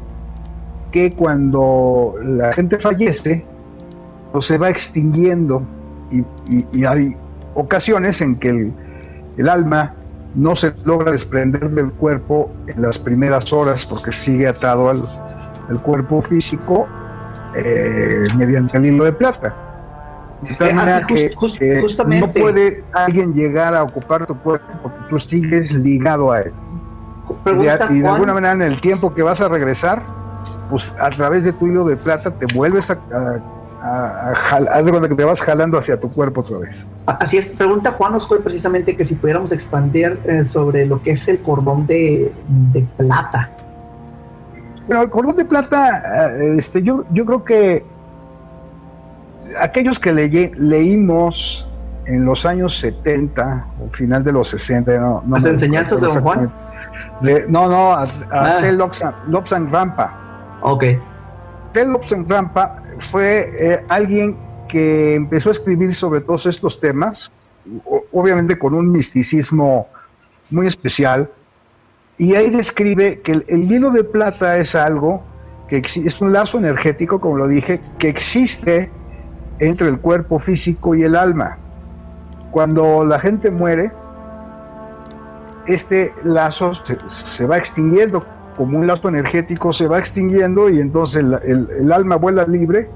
[0.91, 3.45] que cuando la gente fallece,
[4.31, 5.63] pues se va extinguiendo
[6.11, 7.15] y, hay
[7.53, 8.71] ocasiones en que
[9.37, 9.95] el alma
[10.35, 15.01] no se logra desprender del cuerpo en las primeras horas porque sigue atado al,
[15.69, 16.87] al cuerpo físico
[17.55, 19.53] eh, mediante el hilo de plata.
[20.41, 22.41] De tal Eh, manera ah, just- que, just- que no justamente.
[22.41, 26.53] puede alguien llegar a ocupar tu cuerpo porque tú sigues ligado a él.
[27.45, 28.13] Y de, y de Juan.
[28.13, 30.01] alguna manera en el tiempo que vas a regresar,
[30.69, 33.39] pues a través de tu hilo de plata te vuelves a, a,
[33.81, 36.87] a- a jal- haz de cuenta que te vas jalando hacia tu cuerpo otra vez.
[37.07, 41.27] Así es, pregunta Juan Oscoy precisamente que si pudiéramos expandir eh, sobre lo que es
[41.27, 43.49] el cordón de, de plata.
[44.87, 47.85] Bueno, el cordón de plata, eh, este, yo, yo creo que
[49.59, 51.67] aquellos que leye- leímos
[52.05, 56.21] en los años 70 o final de los 60, no, no ¿Las enseñanzas de Don
[56.21, 56.51] Juan?
[57.21, 58.61] De- no, no, a, a Ah.
[59.27, 60.13] Lobsang Rampa.
[60.61, 60.83] Ok.
[61.73, 67.31] Tel Lobsang Rampa fue eh, alguien que empezó a escribir sobre todos estos temas,
[68.11, 69.87] obviamente con un misticismo
[70.49, 71.29] muy especial,
[72.17, 75.23] y ahí describe que el, el hilo de plata es algo
[75.67, 78.91] que es un lazo energético, como lo dije, que existe
[79.59, 81.57] entre el cuerpo físico y el alma.
[82.51, 83.91] Cuando la gente muere,
[85.67, 86.73] este lazo
[87.07, 92.45] se va extinguiendo, como un lazo energético se va extinguiendo y entonces el, alma vuela
[92.45, 92.87] libre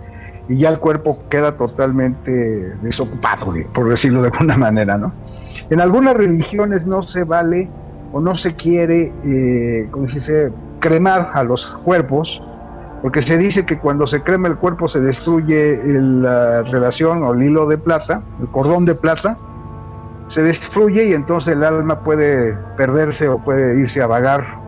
[0.47, 2.31] y ya el cuerpo queda totalmente
[2.81, 5.11] desocupado, por decirlo de alguna manera, ¿no?
[5.69, 7.69] En algunas religiones no se vale
[8.11, 12.41] o no se quiere, eh, ¿cómo se dice?, cremar a los cuerpos,
[13.01, 17.43] porque se dice que cuando se crema el cuerpo se destruye la relación o el
[17.43, 19.37] hilo de plata, el cordón de plata,
[20.27, 24.64] se destruye y entonces el alma puede perderse o puede irse a vagar.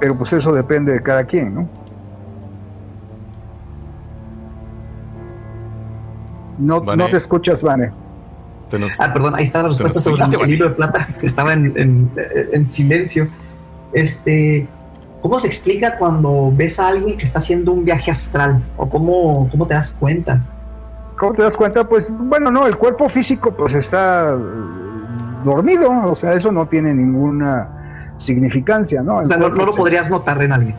[0.00, 1.68] Pero pues eso depende de cada quien, ¿no?
[6.58, 7.90] No, no te escuchas, Vane.
[8.70, 11.52] Te nos- Ah, perdón, ahí está la respuesta sobre el hilo de plata que estaba
[11.52, 12.10] en, en-
[12.52, 13.28] en silencio.
[13.92, 14.66] Este,
[15.20, 18.62] ¿cómo se explica cuando ves a alguien que está haciendo un viaje astral?
[18.76, 20.40] ¿O cómo, cómo te das cuenta?
[21.18, 21.84] ¿Cómo te das cuenta?
[21.88, 24.36] Pues bueno, no, el cuerpo físico pues está
[25.44, 27.68] dormido, o sea, eso no tiene ninguna
[28.18, 29.18] significancia, ¿no?
[29.18, 30.76] O sea, no, lo podrías notar en alguien.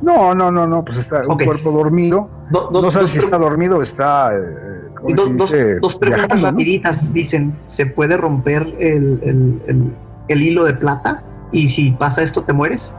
[0.00, 1.40] No, no, no, no, pues está Ok.
[1.40, 2.28] un cuerpo dormido.
[2.50, 4.32] Do- dos, no sabes dos si está dormido o está...
[4.34, 4.40] eh,
[4.94, 6.50] ¿cómo dos- preguntas Viajando, ¿no?
[6.52, 7.12] rapiditas.
[7.12, 9.94] Dicen, ¿se puede romper el, el- el-
[10.28, 11.22] el hilo de plata?
[11.50, 12.94] Y si pasa esto, ¿te mueres?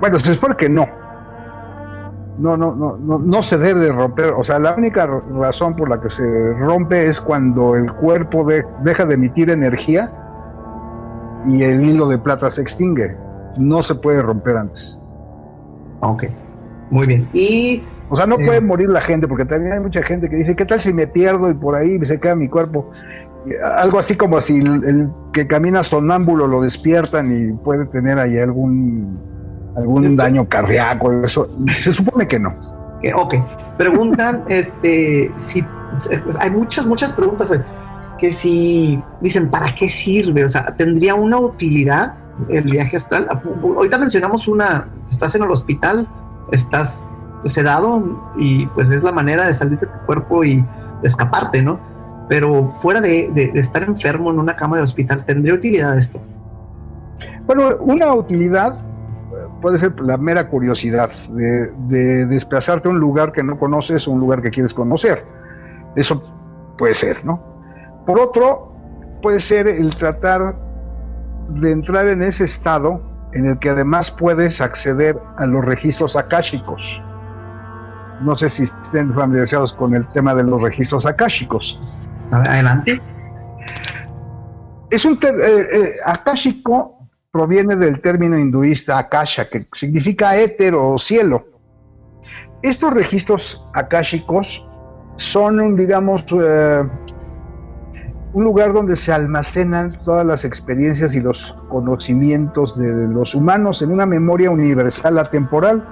[0.00, 0.86] Bueno, se supone que no.
[2.38, 4.32] No, no, no, no, no se debe de romper.
[4.36, 8.64] O sea, la única razón por la que se rompe es cuando el cuerpo de-
[8.84, 10.10] deja de emitir energía
[11.48, 13.16] y el hilo de plata se extingue.
[13.58, 14.98] No se puede romper antes.
[16.00, 16.24] Ok,
[16.90, 17.28] muy bien.
[17.32, 18.46] Y O sea, no Eh.
[18.46, 21.06] puede morir la gente, porque también hay mucha gente que dice, ¿qué tal si me
[21.06, 22.86] pierdo y por ahí se queda mi cuerpo?
[23.76, 28.38] algo así como si el, el que camina sonámbulo lo despiertan y puede tener ahí
[28.38, 29.18] algún
[29.76, 31.48] algún daño cardíaco, eso
[31.80, 32.52] se supone que no.
[33.02, 33.34] Eh, ok,
[33.76, 35.64] preguntan, este, si
[36.40, 37.62] hay muchas, muchas preguntas eh,
[38.18, 40.44] que si dicen, ¿para qué sirve?
[40.44, 42.14] O sea, ¿tendría una utilidad
[42.48, 43.26] el viaje astral?
[43.30, 46.08] Ah, ahorita mencionamos una, estás en el hospital,
[46.52, 47.10] estás
[47.44, 50.64] sedado y pues es la manera de salir de tu cuerpo y
[51.02, 51.80] escaparte, ¿no?
[52.28, 56.20] Pero fuera de, de estar enfermo en una cama de hospital, ¿tendría utilidad esto?
[57.46, 58.84] Bueno, una utilidad
[59.60, 64.20] puede ser la mera curiosidad de, desplazarte a un lugar que no conoces o un
[64.20, 65.24] lugar que quieres conocer.
[65.96, 66.22] Eso
[66.76, 67.42] puede ser, ¿no?
[68.08, 68.72] Por otro,
[69.20, 70.56] puede ser el tratar
[71.50, 73.02] de entrar en ese estado
[73.34, 77.02] en el que además puedes acceder a los registros akáshicos.
[78.22, 81.82] No sé si estén familiarizados con el tema de los registros akáshicos.
[82.30, 82.98] Adelante.
[84.90, 91.44] Es un eh, eh, akáshico proviene del término hinduista akasha, que significa éter o cielo.
[92.62, 94.66] Estos registros akáshicos
[95.16, 96.84] son, digamos, eh,
[98.32, 103.90] un lugar donde se almacenan todas las experiencias y los conocimientos de los humanos en
[103.90, 105.86] una memoria universal atemporal.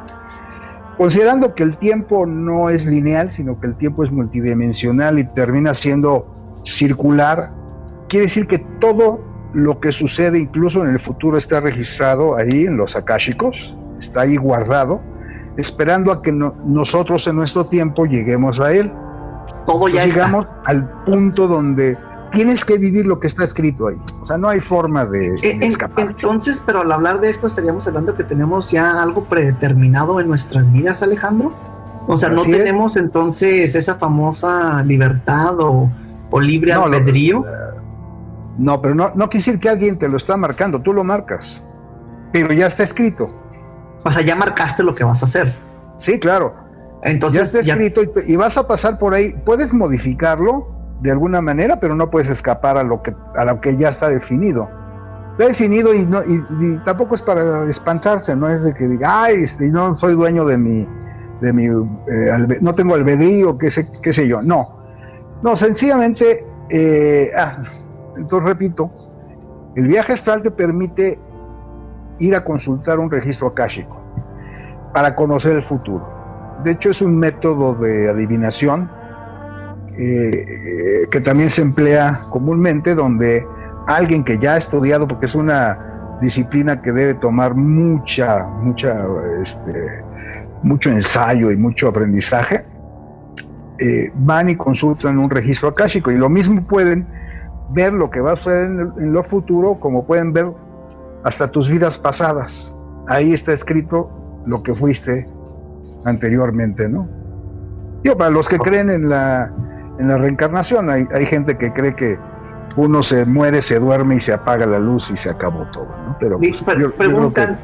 [0.99, 5.75] Considerando que el tiempo no es lineal, sino que el tiempo es multidimensional y termina
[5.75, 6.27] siendo
[6.65, 7.51] circular,
[8.09, 9.21] quiere decir que todo
[9.53, 14.37] lo que sucede incluso en el futuro está registrado ahí en los akáshicos, está ahí
[14.37, 15.01] guardado,
[15.57, 18.93] esperando a que nosotros en nuestro tiempo lleguemos a él.
[19.65, 21.97] Todo ya llegamos al punto donde
[22.31, 23.97] tienes que vivir lo que está escrito ahí.
[24.21, 26.09] O sea, no hay forma de, eh, escapar.
[26.09, 30.73] Entonces, pero al hablar de esto estaríamos hablando que tenemos ya algo predeterminado en nuestras
[30.73, 31.55] vidas, Alejandro.
[32.09, 35.91] O sea, no tenemos entonces esa famosa libertad o,
[36.41, 37.45] libre albedrío.
[38.59, 41.63] No, pero no, no quiere decir que alguien te lo está marcando, tú lo marcas.
[42.33, 43.31] Pero ya está escrito.
[44.05, 45.57] O sea, ya marcaste lo que vas a hacer.
[45.99, 46.55] Sí, claro.
[47.03, 49.35] Entonces, ya está escrito Y, vas a pasar por ahí.
[49.45, 53.77] Puedes modificarlo de alguna manera, pero no puedes escapar a lo que, a lo que
[53.77, 54.69] ya está definido.
[55.33, 59.43] Está definido y, no, y, tampoco es para espantarse, no es de que diga, ay,
[59.43, 60.89] este, no soy dueño de mi,
[61.43, 64.41] de mi eh, no tengo albedrío, qué sé, qué sé yo.
[64.41, 64.79] No,
[65.43, 67.63] no, sencillamente, eh, ah,
[68.17, 68.91] entonces, repito,
[69.75, 71.19] el viaje astral te permite
[72.19, 74.01] ir a consultar un registro akáshico
[74.95, 76.09] para conocer el futuro.
[76.65, 78.91] De hecho, es un método de adivinación
[79.99, 83.47] eh, que también se emplea comúnmente donde
[83.87, 89.07] alguien que ya ha estudiado, porque es una disciplina que debe tomar mucha, mucha,
[89.43, 90.03] este,
[90.63, 92.65] mucho ensayo y mucho aprendizaje,
[93.79, 97.07] eh, van y consultan un registro akáshico y lo mismo pueden
[97.71, 100.47] ver lo que va a suceder en, lo futuro, como pueden ver
[101.25, 102.75] hasta tus vidas pasadas.
[103.09, 104.11] Ahí está escrito
[104.47, 105.29] lo que fuiste
[106.05, 107.09] anteriormente, ¿no?
[108.05, 109.53] Yo, para los que creen en la,
[109.99, 112.19] en la reencarnación, hay, hay gente que cree que
[112.77, 116.17] uno se muere, se duerme y se apaga la luz y se acabó todo, ¿no?
[116.21, 116.63] Pero, pues,
[116.97, 117.59] preguntan,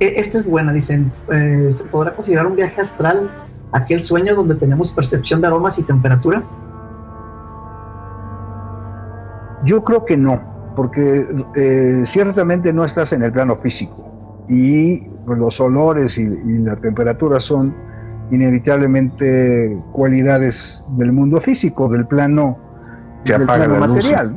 [0.00, 3.30] e, esta es buena, dicen, eh, ¿se podrá considerar un viaje astral
[3.72, 6.42] aquel sueño donde tenemos percepción de aromas y temperatura?
[9.64, 15.60] Yo creo que no, porque eh, ciertamente no estás en el plano físico y los
[15.60, 16.26] olores y,
[16.58, 17.74] la temperatura son
[18.32, 22.58] inevitablemente cualidades del mundo físico, del plano,
[23.24, 24.34] se apaga la material.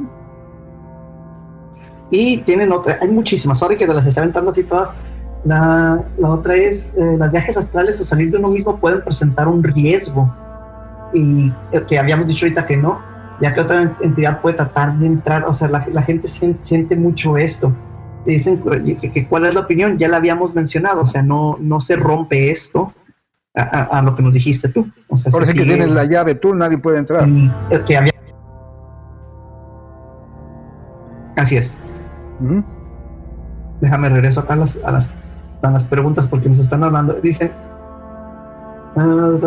[2.12, 4.96] Y tienen otra, hay muchísimas, sorry que te las está aventando así todas.
[5.46, 9.64] La, otra es, eh, las viajes astrales o salir de uno mismo pueden presentar un
[9.64, 10.32] riesgo.
[11.14, 13.00] Y eh, que habíamos dicho ahorita que no,
[13.40, 17.74] ya que otra entidad puede tratar de entrar, o sea, la, gente siente, mucho esto.
[18.26, 18.62] Te dicen
[19.00, 22.50] que, cuál es la opinión, ya la habíamos mencionado, o sea, no, no se rompe
[22.52, 22.92] esto
[23.56, 24.90] a, lo que nos dijiste tú.
[25.10, 27.28] O sea, Por eso que tienes la llave tú, nadie puede entrar.
[27.86, 28.12] Que había...
[31.38, 31.78] Así es.
[33.82, 35.14] Déjame regreso acá a las, a las,
[35.62, 37.14] a las preguntas porque nos están hablando.
[37.14, 37.52] Dicen,
[38.96, 39.38] Uh,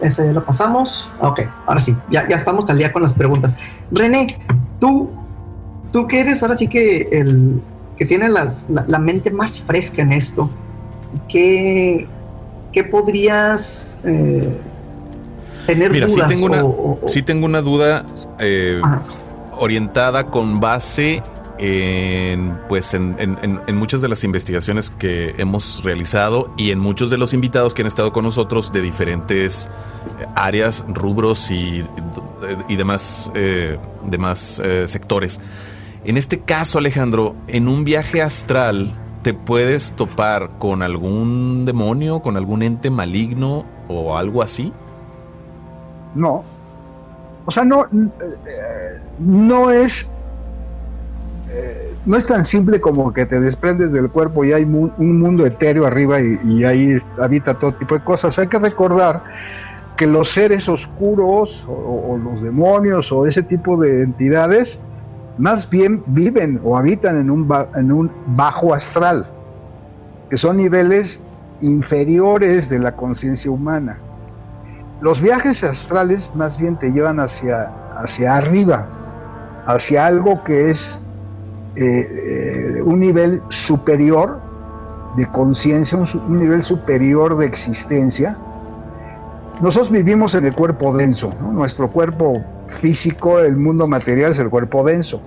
[0.00, 1.10] esa ya la pasamos.
[1.20, 3.54] Ok, ahora sí, ya, ya estamos al día con las preguntas.
[3.90, 4.38] René,
[4.80, 5.10] tú,
[5.92, 7.60] tú que eres ahora sí que el
[7.96, 10.50] que tiene las, la, mente más fresca en esto,
[11.28, 12.08] ¿qué,
[12.74, 14.58] qué podrías eh,
[15.66, 16.28] tener Mira, dudas?
[16.28, 18.04] Sí tengo, una, sí tengo una duda
[18.40, 18.82] eh,
[19.52, 21.22] orientada con base
[21.56, 27.16] en, pues en, en, muchas de las investigaciones que hemos realizado y en muchos de
[27.16, 29.70] los invitados que han estado con nosotros de diferentes
[30.34, 31.84] áreas, rubros y
[32.68, 35.40] y demás, eh, demás eh, sectores.
[36.04, 38.92] En este caso, Alejandro, en un viaje astral,
[39.24, 44.70] ¿te puedes topar con algún demonio, con algún ente maligno o algo así?
[46.14, 46.44] No.
[47.46, 50.10] O sea, no, eh, no es
[51.50, 55.46] eh, no es tan simple como que te desprendes del cuerpo y hay un mundo
[55.46, 58.38] etéreo arriba y, y ahí habita todo tipo de cosas.
[58.38, 59.24] Hay que recordar
[59.96, 64.80] que los seres oscuros o, o los demonios o ese tipo de entidades
[65.38, 69.26] más bien viven o habitan en un, en un bajo astral,
[70.30, 71.22] que son niveles
[71.60, 73.98] inferiores de la conciencia humana.
[75.00, 78.86] Los viajes astrales más bien te llevan hacia, hacia arriba,
[79.66, 81.00] hacia algo que es
[81.76, 84.40] eh, eh, un nivel superior
[85.16, 88.36] de conciencia, un, nivel superior de existencia.
[89.60, 94.84] Nosotros vivimos en el cuerpo denso, nuestro cuerpo físico, el mundo material es el cuerpo
[94.84, 95.20] denso.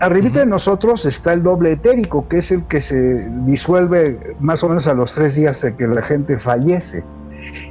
[0.00, 4.68] Arribita de nosotros está el doble etérico, que es el que se disuelve más o
[4.68, 7.02] menos a los tres días de que la gente fallece.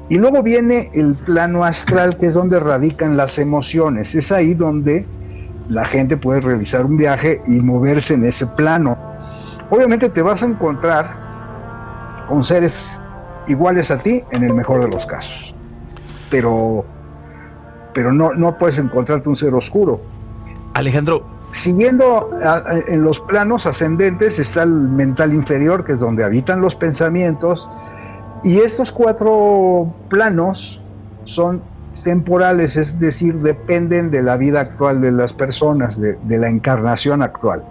[0.10, 4.14] Y luego viene el plano astral, que es donde radican las emociones.
[4.14, 5.06] Es ahí donde
[5.70, 8.98] la gente puede realizar un viaje y moverse en ese plano.
[9.70, 13.00] Obviamente te vas a encontrar con seres
[13.48, 15.56] iguales a ti en el mejor de los casos.
[16.30, 16.86] Pero,
[17.98, 20.00] pero no, no puedes encontrarte un ser oscuro.
[20.76, 26.24] Alejandro, Siguiendo a- a- en los planos ascendentes está el mental inferior, que es donde
[26.24, 27.68] habitan los pensamientos,
[28.44, 30.80] y estos cuatro planos
[31.24, 31.64] son
[32.04, 37.24] temporales, es decir, dependen de la vida actual de las personas, de, de la encarnación
[37.24, 37.64] actual.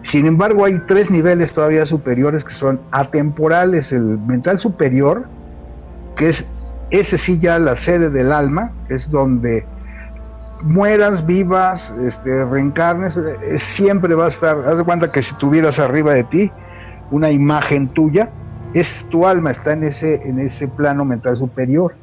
[0.00, 3.92] Sin embargo, hay tres niveles todavía superiores que son atemporales.
[3.92, 5.24] El mental superior,
[6.16, 6.46] que es
[6.90, 9.66] ese sí ya la sede del alma, es donde
[10.62, 15.78] mueras, vivas, este, reencarnes, eh, siempre va a estar, haz de cuenta que si tuvieras
[15.78, 16.52] arriba de ti
[17.10, 18.30] una imagen tuya,
[18.74, 21.94] es tu alma, está en ese, en ese plano mental superior.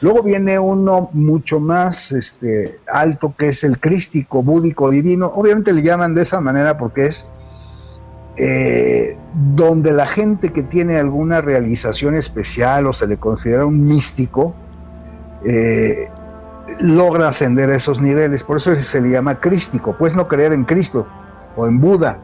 [0.00, 5.30] Luego viene uno mucho más este, alto, que es el crístico, búdico, divino.
[5.34, 7.28] Obviamente le llaman de esa manera porque es
[8.36, 9.16] eh,
[9.54, 14.54] donde la gente que tiene alguna realización especial o se le considera un místico,
[15.44, 16.08] eh,
[16.80, 18.42] logra ascender a esos niveles.
[18.42, 19.96] Por eso se le llama crístico.
[19.98, 21.06] Puedes no creer en Cristo
[21.56, 22.18] o en Buda,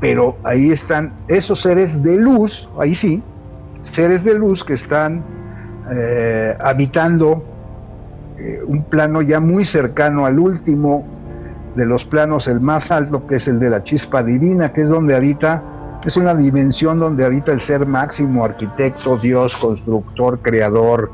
[0.00, 3.22] pero ahí están esos seres de luz, ahí sí,
[3.82, 5.22] seres de luz que están
[5.92, 7.44] eh, habitando
[8.66, 11.04] un plano ya muy cercano al último
[11.74, 14.88] de los planos, el más alto, que es el de la chispa divina, que es
[14.88, 15.62] donde habita,
[16.04, 21.10] es una dimensión donde habita el ser máximo, arquitecto, Dios, constructor, creador,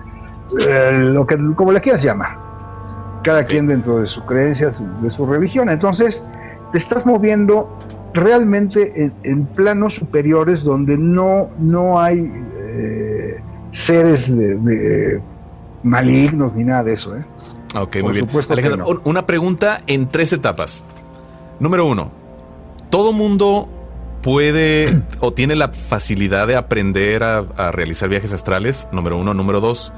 [0.68, 2.36] eh, lo que, como le quieras llamar.
[3.22, 5.68] Cada quien dentro de su creencia, su- de su religión.
[5.68, 6.24] Entonces,
[6.72, 7.68] te estás moviendo
[8.14, 13.40] realmente en, en planos superiores donde no, no hay eh,
[13.70, 15.22] seres de, de
[15.82, 17.16] malignos ni nada de eso.
[17.16, 17.24] ¿eh?
[17.74, 18.28] Ok, Por muy bien.
[18.50, 19.00] Alejandro, no.
[19.04, 20.84] una pregunta en tres etapas.
[21.60, 22.10] Número uno,
[22.90, 23.68] ¿todo mundo
[24.22, 28.88] puede o tiene la facilidad de aprender a, a realizar viajes astrales?
[28.92, 29.34] Número uno.
[29.34, 29.92] Número dos,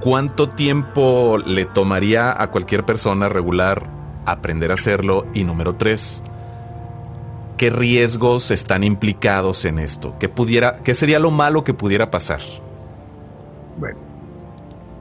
[0.00, 3.82] ¿cuánto tiempo le tomaría a cualquier persona regular
[4.26, 5.26] aprender a hacerlo?
[5.34, 6.22] Y número tres,
[7.58, 10.16] ¿qué riesgos están implicados en esto?
[10.18, 12.40] ¿Qué, pudiera, ¿Qué sería lo malo que pudiera pasar?
[13.76, 13.98] Bueno,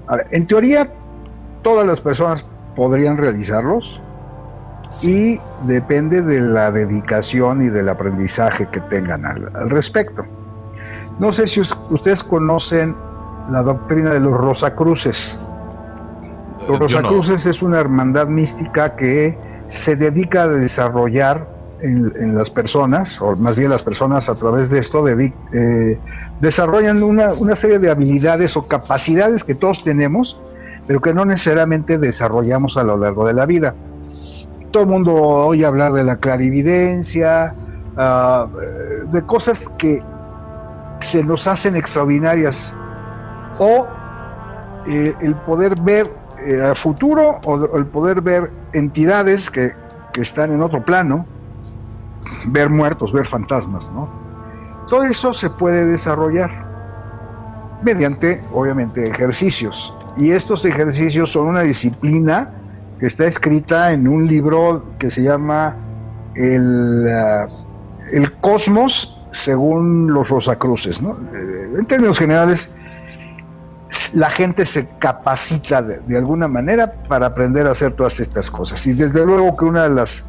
[0.08, 0.92] a ver, en teoría
[1.64, 2.46] todas las personas
[2.76, 4.00] podrían realizarlos
[5.02, 10.24] y depende de la dedicación y del aprendizaje que tengan al, al respecto.
[11.20, 12.96] No sé si us- ustedes conocen
[13.52, 15.38] la doctrina de los Rosacruces.
[16.60, 16.78] Los Eh, no.
[16.80, 19.38] Rosacruces es una hermandad mística que
[19.68, 21.48] se dedica a desarrollar
[21.82, 26.00] en, en las personas, o más bien las personas a través de esto, eh,
[26.40, 30.40] desarrollan una, una serie de habilidades o capacidades que todos tenemos,
[30.88, 33.76] pero que no necesariamente desarrollamos a lo largo de la vida.
[34.72, 37.52] Todo el mundo oye hablar de la clarividencia,
[37.98, 38.48] ah,
[39.12, 40.02] de cosas que
[41.00, 42.74] se nos hacen extraordinarias,
[43.60, 43.88] o
[44.88, 46.12] eh, el poder ver
[46.46, 49.74] eh, futuro, o el poder ver entidades que,
[50.12, 51.26] que están en otro plano,
[52.48, 54.10] ver muertos, ver fantasmas, ¿no?
[54.90, 56.52] Todo eso se puede desarrollar
[57.84, 59.94] mediante, obviamente, ejercicios.
[60.18, 62.52] Y estos ejercicios son una disciplina
[63.00, 65.76] que está escrita en un libro que se llama
[66.36, 67.48] El, ah,
[68.12, 71.02] el Cosmos según los Rosacruces.
[71.02, 71.18] ¿no?
[71.34, 72.74] Eh, en términos generales,
[74.14, 78.86] la gente se capacita de, de alguna manera para aprender a hacer todas estas cosas.
[78.86, 80.24] Y desde luego que una de las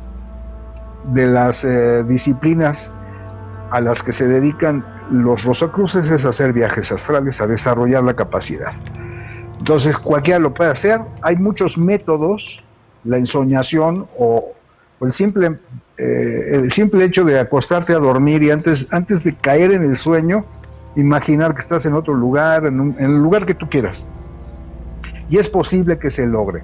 [1.12, 2.90] de las eh, disciplinas
[3.70, 8.72] a las que se dedican los Rosacruces es hacer viajes astrales, a desarrollar la capacidad.
[9.64, 12.62] Entonces cualquiera lo puede hacer, hay muchos métodos,
[13.02, 14.52] la ensoñación o,
[15.00, 15.52] el, simple,
[15.96, 19.96] eh, el simple hecho de acostarte a dormir y antes, antes de caer en el
[19.96, 20.44] sueño,
[20.96, 24.04] imaginar que estás en otro lugar, en, un, el lugar que tú quieras.
[25.30, 26.62] Y es posible que se logre.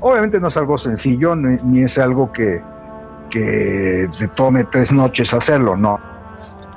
[0.00, 2.60] Obviamente no es algo sencillo, ni, es algo que,
[3.30, 6.00] que te tome tres noches hacerlo, no.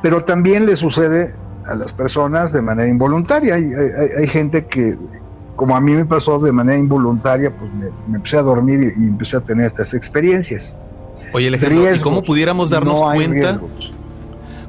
[0.03, 1.33] Pero también le sucede
[1.65, 3.55] a las personas de manera involuntaria.
[3.55, 3.73] Hay,
[4.15, 4.95] hay gente que,
[5.55, 9.03] como a mí me pasó de manera involuntaria, pues me, me empecé a dormir y,
[9.03, 10.75] y, empecé a tener estas experiencias.
[11.33, 13.51] Oye, Alejandro, riesgos, ¿y cómo pudiéramos darnos no cuenta?
[13.51, 13.93] Riesgos.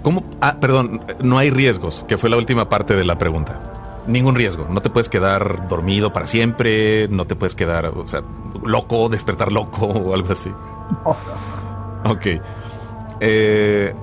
[0.03, 0.25] ¿Cómo?
[0.41, 4.03] Ah, perdón, no hay riesgos, que fue la última parte de la pregunta.
[4.07, 4.67] Ningún riesgo.
[4.71, 8.23] No te puedes quedar dormido para siempre, no te puedes quedar, o sea,
[8.65, 10.51] loco, despertar loco o algo así.
[11.05, 12.11] No.
[12.11, 12.27] Ok.
[13.19, 13.95] Eh,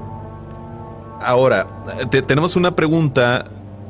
[1.22, 1.68] ahora,
[2.10, 3.46] te, tenemos una pregunta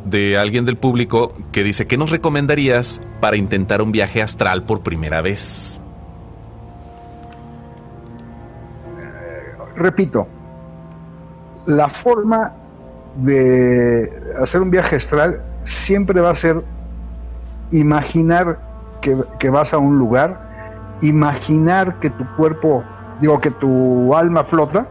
[0.05, 4.81] de alguien del público que dice, ¿qué nos recomendarías para intentar un viaje astral por
[4.81, 5.81] primera vez?
[9.75, 10.27] Repito,
[11.65, 12.53] la forma
[13.17, 16.63] de hacer un viaje astral siempre va a ser
[17.71, 18.59] imaginar
[19.01, 22.83] que, que vas a un lugar, imaginar que tu cuerpo
[23.19, 24.87] digo que tu alma flota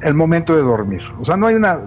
[0.00, 1.02] el momento de dormir.
[1.20, 1.78] O sea, no hay una,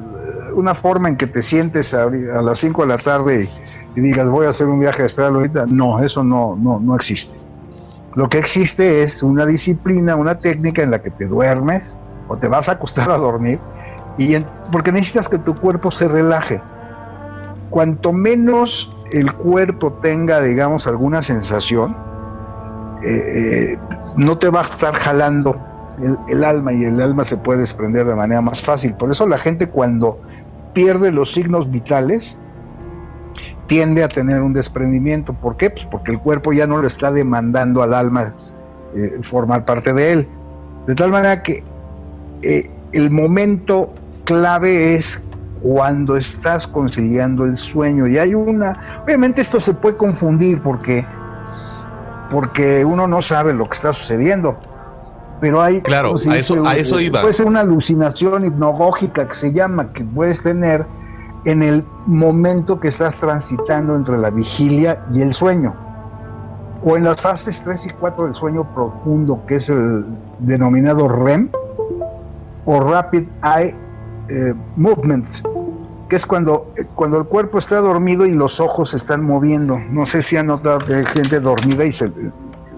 [0.54, 3.48] una forma en que te sientes a, a las 5 de la tarde
[3.96, 5.66] y, digas voy a hacer un viaje astral ahorita.
[5.68, 7.38] No, eso no, no, no existe.
[8.16, 11.98] Lo que existe es una disciplina, una técnica en la que te duermes
[12.28, 13.60] o te vas a acostar a dormir
[14.18, 14.36] y
[14.72, 16.62] porque necesitas que tu cuerpo se relaje.
[17.70, 21.96] Cuanto menos el cuerpo tenga, digamos, alguna sensación,
[23.04, 23.78] eh,
[24.18, 25.56] no te va a estar jalando
[26.28, 28.94] el, alma y el alma se puede desprender de manera más fácil.
[28.96, 30.20] Por eso la gente cuando
[30.74, 32.38] pierde los signos vitales
[33.68, 35.34] tiende a tener un desprendimiento.
[35.34, 35.70] ¿Por qué?
[35.70, 38.34] Pues porque el cuerpo ya no le está demandando al alma
[38.96, 40.28] eh, formar parte de él.
[40.88, 41.64] De tal manera que
[42.42, 43.94] eh, el momento
[44.26, 45.22] clave es
[45.62, 48.08] cuando estás conciliando el sueño.
[48.08, 51.06] Y hay una, obviamente esto se puede confundir porque
[52.30, 54.58] porque uno no sabe lo que está sucediendo.
[55.42, 55.82] Pero hay.
[55.82, 57.22] Claro, a eso, a eso iba.
[57.22, 60.86] Puede ser una alucinación hipnogógica que se llama, que puedes tener
[61.46, 65.74] en el momento que estás transitando entre la vigilia y el sueño.
[66.84, 70.06] O en las fases 3 y 4 del sueño profundo, que es el
[70.40, 71.50] denominado REM,
[72.66, 73.76] o Rapid Eye
[74.30, 75.28] eh, Movement,
[76.08, 79.80] que es cuando, cuando el cuerpo está dormido y los ojos se están moviendo.
[79.80, 82.12] No sé si han notado que hay gente dormida y se,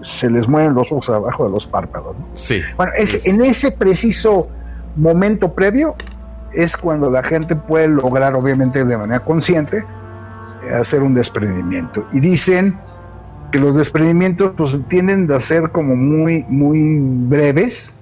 [0.04, 2.16] se les mueven los ojos abajo de los párpados.
[2.16, 2.26] ¿no?
[2.34, 2.60] Sí.
[2.76, 4.48] Bueno, es, en ese preciso
[4.96, 5.96] momento previo
[6.52, 9.84] es cuando la gente puede lograr, obviamente de manera consciente,
[10.72, 12.06] hacer un desprendimiento.
[12.12, 12.78] Y dicen
[13.50, 17.94] que los desprendimientos pues, tienden a ser como muy, muy breves.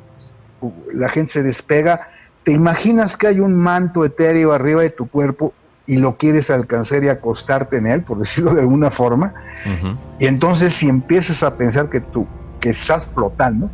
[0.92, 2.08] La gente se despega
[2.44, 5.52] te imaginas que hay un manto etéreo arriba de tu cuerpo
[5.86, 9.34] y lo quieres alcanzar y acostarte en él, por decirlo de alguna forma,
[9.66, 9.96] uh -huh.
[10.18, 12.26] y entonces si empiezas a pensar que tú,
[12.60, 13.70] que estás flotando,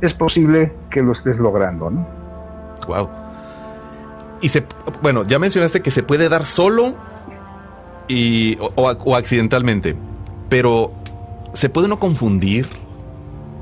[0.00, 2.06] es posible que lo estés logrando, ¿no?
[2.86, 3.08] Wow.
[4.40, 4.64] Y se,
[5.02, 6.94] bueno, ya mencionaste que se puede dar solo
[8.06, 9.96] y, o, o accidentalmente,
[10.48, 10.92] pero
[11.52, 12.68] ¿se puede no confundir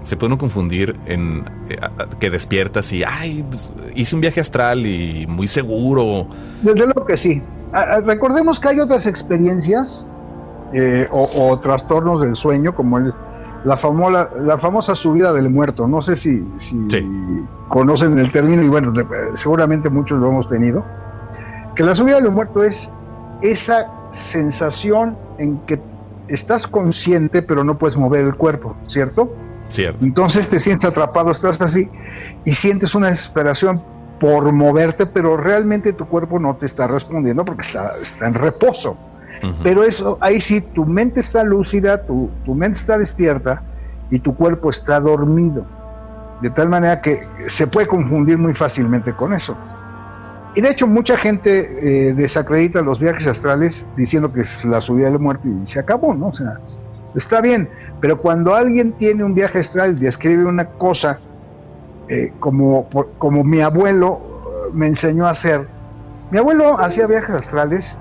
[0.06, 1.78] se puede uno confundir en eh,
[2.20, 6.28] que despiertas y, ay, pues, hice un viaje astral y muy seguro.
[6.62, 7.42] Desde luego que sí.
[7.72, 10.06] A, recordemos que hay otras experiencias
[10.72, 13.12] eh, o, o, trastornos del sueño, como el,
[13.64, 15.88] la, famosa, la famosa subida del muerto.
[15.88, 17.44] No sé si, si sí.
[17.68, 18.92] conocen el término y bueno,
[19.34, 20.84] seguramente muchos lo hemos tenido.
[21.74, 22.88] Que la subida del muerto es
[23.42, 25.80] esa sensación en que
[26.28, 29.34] estás consciente pero no puedes mover el cuerpo, ¿cierto?
[29.68, 30.04] Cierto.
[30.04, 31.88] Entonces te sientes atrapado, estás así
[32.44, 33.82] y sientes una desesperación
[34.20, 38.96] por moverte, pero realmente tu cuerpo no te está respondiendo porque está, está en reposo.
[39.42, 39.54] Uh -huh.
[39.62, 43.62] Pero eso, ahí sí, tu mente está lúcida, tu, tu mente está despierta
[44.10, 45.66] y tu cuerpo está dormido.
[46.40, 49.56] De tal manera que se puede confundir muy fácilmente con eso.
[50.54, 55.10] Y de hecho mucha gente eh, desacredita los viajes astrales diciendo que es la subida
[55.10, 56.28] del muerto y se acabó, ¿no?
[56.28, 56.58] O sea,
[57.18, 57.68] está bien,
[58.00, 61.18] pero cuando alguien tiene un viaje astral y describe una cosa
[62.08, 62.88] eh, como,
[63.18, 64.20] como mi abuelo
[64.72, 65.68] me enseñó a hacer,
[66.30, 67.98] mi abuelo hacía viajes astrales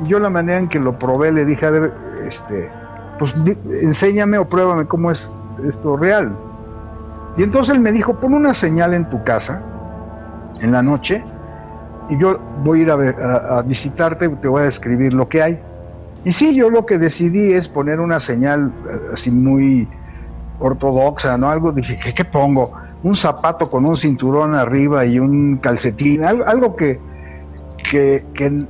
[0.00, 1.92] Y yo la manera en que lo probé le dije, a ver,
[2.28, 2.70] este,
[3.18, 3.34] pues
[3.82, 5.34] enséñame o pruébame cómo es
[5.66, 6.36] esto real.
[7.36, 9.62] Y entonces él me dijo, pon una señal en tu casa
[10.60, 11.24] en la noche
[12.08, 15.42] y yo voy a ir a- a visitarte y te voy a describir lo que
[15.42, 15.62] hay.
[16.26, 19.86] Y sí, yo lo que decidí es poner una señal eh, así muy
[20.58, 21.48] ortodoxa, ¿no?
[21.48, 22.72] Algo, dije, ¿qué, qué pongo?
[23.04, 26.98] Un zapato con un cinturón arriba y un calcetín, algo, algo que,
[27.88, 28.64] que, que, eh,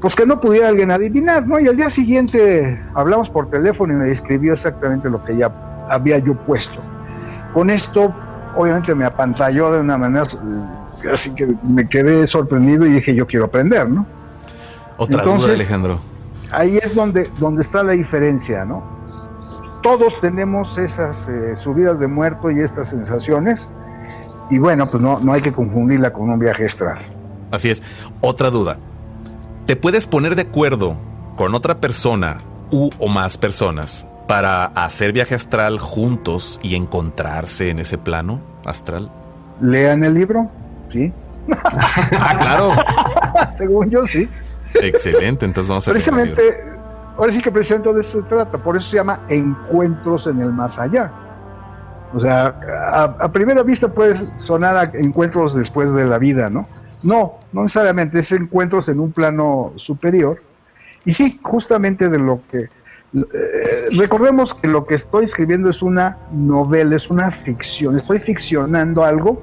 [0.00, 1.58] pues que no pudiera alguien adivinar, ¿no?
[1.58, 5.50] Y al día siguiente hablamos por teléfono y me describió exactamente lo que ya
[5.88, 6.78] había yo puesto.
[7.52, 8.14] Con esto,
[8.54, 10.22] obviamente me apantalló de una manera,
[11.02, 14.06] eh, así que me quedé sorprendido y dije, yo quiero aprender, ¿no?
[14.98, 16.09] Otra Entonces- duda, Alejandro.
[16.52, 18.82] Ahí es donde, donde está la diferencia, ¿no?
[19.82, 23.70] Todos tenemos esas eh, subidas de muerto y estas sensaciones,
[24.50, 26.98] y bueno, pues no, no hay que confundirla con un viaje astral.
[27.50, 27.82] Así es.
[28.20, 28.76] Otra duda.
[29.66, 30.96] ¿Te puedes poner de acuerdo
[31.36, 37.78] con otra persona u o más personas para hacer viaje astral juntos y encontrarse en
[37.78, 39.10] ese plano astral?
[39.60, 40.50] Lean el libro,
[40.88, 41.12] ¿sí?
[42.18, 42.72] Ah, claro.
[43.56, 44.28] Según yo, sí.
[44.74, 45.44] Excelente.
[45.46, 45.90] Entonces vamos a.
[45.90, 46.64] Precisamente,
[47.16, 50.52] ahora sí que precisamente de eso se trata, por eso se llama Encuentros en el
[50.52, 51.10] Más Allá.
[52.12, 52.58] O sea,
[52.92, 56.66] a, a primera vista puede sonar a encuentros después de la vida, ¿no?
[57.02, 60.42] No, no necesariamente, es encuentros en un plano superior.
[61.04, 62.68] Y sí, justamente de lo que...
[63.14, 67.96] eh, recordemos que lo que estoy escribiendo es una novela, es una ficción.
[67.96, 69.40] Estoy ficcionando algo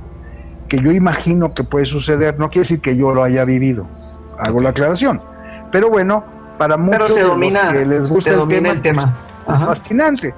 [0.67, 2.37] que yo imagino que puede suceder.
[2.37, 3.87] No quiere decir que yo lo haya vivido.
[4.39, 5.21] Hago la aclaración.
[5.71, 6.23] Pero bueno,
[6.57, 9.17] para muchos se domina, que les gusta se el tema, el tema.
[9.47, 9.65] es Ajá.
[9.67, 10.33] fascinante.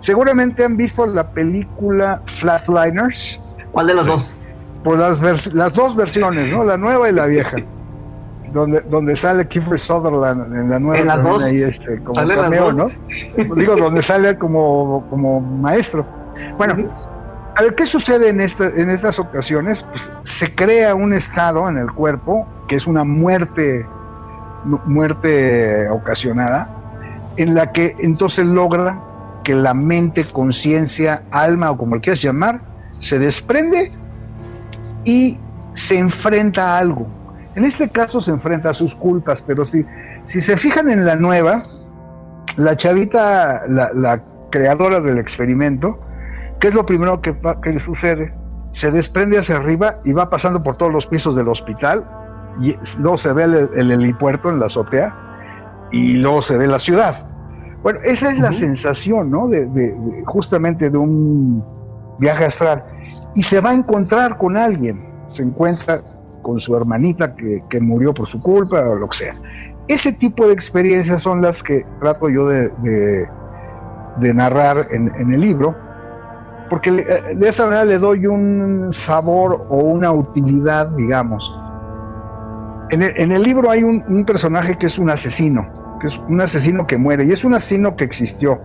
[0.00, 3.40] Seguramente han visto la película Flatliners,
[3.72, 4.36] ¿Cuál de los dos?
[4.82, 6.62] por las, vers- las dos versiones, ¿no?
[6.64, 7.56] La nueva y la vieja.
[8.52, 11.42] Donde, donde sale Kiefer Sutherland en la nueva ¿En las dos?
[11.44, 12.76] ahí, este, como ¿Salen las cameo, dos?
[12.76, 13.54] ¿no?
[13.56, 16.04] Digo, donde sale como, como maestro.
[16.56, 16.76] Bueno,
[17.56, 19.82] a ver, ¿qué sucede en, en estas ocasiones?
[19.82, 23.86] Pues se crea un estado en el cuerpo, que es una muerte,
[24.64, 26.68] mu- muerte ocasionada,
[27.36, 28.96] en la que entonces logra
[29.44, 32.60] que la mente, conciencia, alma o como quieras llamar,
[32.98, 33.92] se desprende
[35.04, 35.38] y
[35.74, 37.06] se enfrenta a algo.
[37.54, 39.84] En este caso se enfrenta a sus culpas, pero si,
[40.24, 41.62] si se fijan en la nueva,
[42.56, 46.00] la chavita, la creadora del experimento,
[46.64, 48.32] ¿qué es lo primero que, que le sucede?
[48.72, 52.08] Se desprende hacia arriba y va pasando por todos los pisos del hospital,
[52.58, 55.14] y luego se ve el, el helipuerto en la azotea,
[55.92, 57.28] y luego se ve la ciudad.
[57.82, 59.46] Bueno, esa es la sensación, ¿no?
[59.46, 61.62] De, de- de- justamente de un
[62.18, 62.82] viaje astral.
[63.34, 65.98] Y se va a encontrar con alguien, se encuentra
[66.40, 69.34] con su hermanita que, que murió por su culpa o lo que sea.
[69.86, 73.28] Ese tipo de experiencias son las que trato yo de, de-
[74.16, 75.76] de narrar en, en el libro,
[76.70, 81.52] porque eh, de esa manera le doy un sabor o una utilidad, digamos.
[82.90, 86.18] En el, en el libro hay un, un personaje que es un asesino, que es
[86.18, 88.60] un asesino que muere, y es un asesino que existió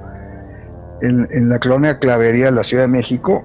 [1.01, 3.43] en, en la colonia Clavería de la Ciudad de México.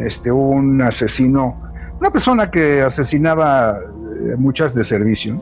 [0.00, 1.60] Este, hubo un asesino,
[1.98, 5.40] una persona que asesinaba eh, muchas de servicio.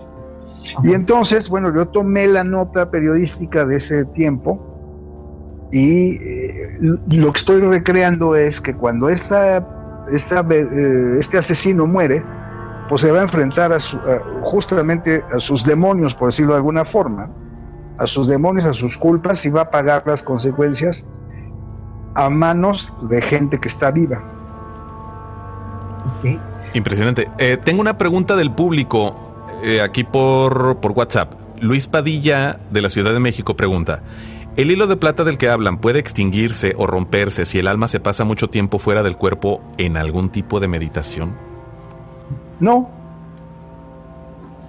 [0.83, 4.61] Y entonces, bueno, yo tomé la nota periodística de ese tiempo
[5.71, 6.17] y
[6.81, 9.67] lo que estoy recreando es que cuando esta,
[10.11, 12.23] esta, eh, este asesino muere,
[12.89, 16.59] pues se va a enfrentar a su- a- justamente a sus demonios, por decirlo de
[16.59, 17.29] alguna forma,
[17.99, 21.05] a sus demonios, a sus culpas y va a pagar las consecuencias
[22.15, 24.23] a manos de gente que está viva.
[26.75, 27.29] Impresionante.
[27.39, 31.33] Eh, tengo una pregunta del público eh, aquí por, por WhatsApp.
[31.61, 34.03] Luis Padilla de la Ciudad de México pregunta,
[34.57, 38.01] ¿el hilo de plata del que hablan puede extinguirse o romperse si el alma se
[38.01, 41.37] pasa mucho tiempo fuera del cuerpo en algún tipo de meditación?
[42.61, 42.91] No,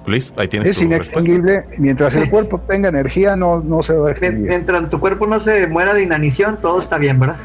[0.08, 1.66] Luis, ahí tienes es tu inextinguible.
[1.78, 4.48] Mientras el cuerpo tenga energía, no, no se va a extinguir.
[4.48, 7.36] Mientras tu cuerpo no se muera de inanición, todo está bien, ¿verdad?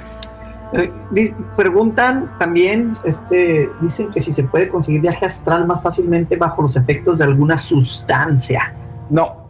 [0.72, 6.62] Eh, preguntan también, este, dicen que si se puede conseguir viaje astral más fácilmente bajo
[6.62, 8.74] los efectos de alguna sustancia,
[9.10, 9.48] No,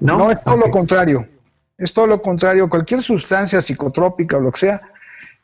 [0.00, 0.18] ¿no?
[0.18, 1.26] No, es todo lo contrario.
[1.82, 2.68] Es todo lo contrario.
[2.68, 4.80] Cualquier sustancia psicotrópica o lo que sea,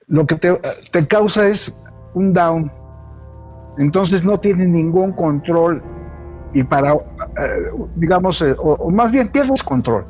[0.07, 0.59] lo que te,
[0.93, 1.75] te causa es
[2.15, 2.71] un down.
[3.79, 5.83] Entonces no tienes ningún control
[6.55, 6.99] y para, eh,
[7.97, 10.07] digamos, eh, o, o más bien pierdes control.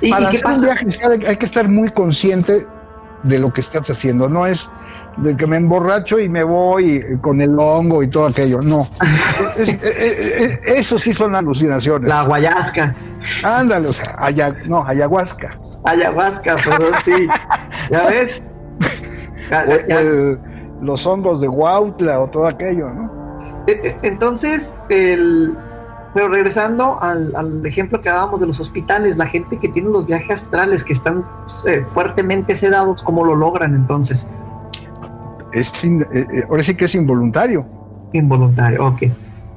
[0.00, 0.64] ¿Y, y para qué hacer un pasa?
[0.66, 2.52] viaje astral hay, hay que estar muy consciente
[3.24, 4.28] de lo que estás haciendo.
[4.28, 4.68] No es
[5.16, 8.58] de que me emborracho y me voy con el hongo y todo aquello.
[8.62, 8.88] No.
[10.66, 12.08] eso sí son alucinaciones.
[12.08, 12.94] La guayasca.
[13.42, 14.16] Ándale, o sea,
[14.66, 15.58] no, ayahuasca.
[15.84, 17.28] Ayahuasca, perdón, sí.
[17.90, 18.42] ¿Ya ves?
[20.80, 23.24] los hongos de Huautla o todo aquello, ¿no?
[23.66, 25.56] E, e, entonces, el,
[26.14, 30.44] pero regresando al, ejemplo que dábamos de los hospitales, la gente que tiene los viajes
[30.44, 31.26] astrales, que están
[31.66, 34.28] eh, fuertemente sedados, ¿cómo lo logran entonces?
[35.52, 37.66] Es eh, eh, ahora sí que es involuntario.
[38.12, 39.02] Involuntario, ok.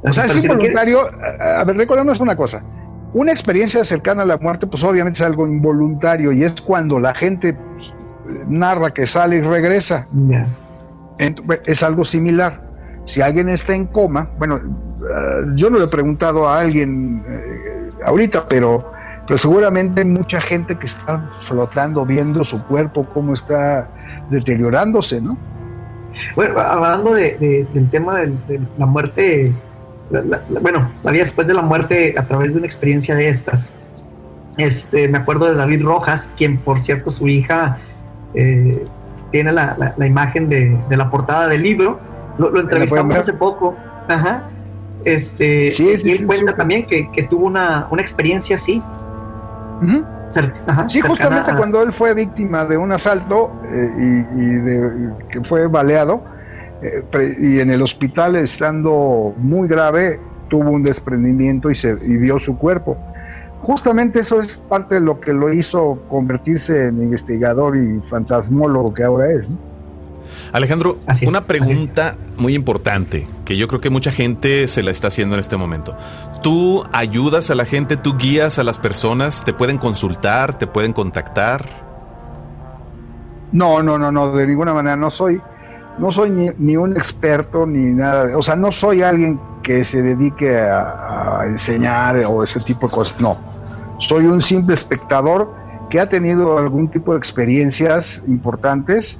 [0.03, 1.01] O sea, es involuntario.
[1.39, 2.63] A ver, recordemos una cosa.
[3.18, 7.15] Una experiencia cercana a la muerte, pues obviamente es algo involuntario y es cuando la
[7.15, 7.95] gente pues,
[8.47, 10.05] narra que sale y regresa.
[11.65, 12.61] Es algo similar.
[13.05, 14.61] Si alguien está en coma, bueno, eh,
[15.55, 18.91] yo no le he preguntado a alguien eh, ahorita, pero,
[19.26, 23.89] pero seguramente hay mucha gente que está flotando, viendo su cuerpo, cómo está
[24.30, 25.36] deteriorándose, ¿no?
[26.36, 29.55] Bueno, hablando del tema de, la muerte,
[30.10, 33.74] bueno, la vida después de la muerte a través de una experiencia de estas.
[34.58, 37.78] Este, me acuerdo de David Rojas, quien por cierto su hija
[38.34, 38.86] eh,
[39.32, 41.99] tiene la, imagen de, la portada del libro.
[42.38, 43.76] Lo, entrevistamos hace poco.
[44.08, 44.49] Ajá.
[45.05, 48.82] Este, y él cuenta también que, tuvo una, experiencia así.
[50.88, 56.24] sí, justamente cuando él fue víctima de un asalto eh, y, de, que fue baleado,
[56.82, 60.20] eh, y en el hospital estando muy grave,
[60.50, 62.98] tuvo un desprendimiento y, se, y vio su cuerpo.
[63.62, 69.04] Justamente eso es parte de lo que lo hizo convertirse en investigador y fantasmólogo que
[69.04, 69.50] ahora es.
[70.54, 75.36] Alejandro, una pregunta muy importante que yo creo que mucha gente se la está haciendo
[75.36, 75.96] en este momento.
[76.42, 80.94] ¿Tú ayudas a la gente, tú guías a las personas, te pueden consultar, te pueden
[80.94, 81.66] contactar?
[83.52, 84.96] No, no, no, no, de ninguna manera.
[84.96, 85.42] No soy,
[85.98, 88.38] no soy ni, un experto ni nada.
[88.38, 93.22] O sea, no soy alguien que se dedique a, enseñar o ese tipo de cosas.
[93.22, 93.38] No,
[94.00, 95.54] soy un simple espectador
[95.89, 99.20] que ha tenido algún tipo de experiencias importantes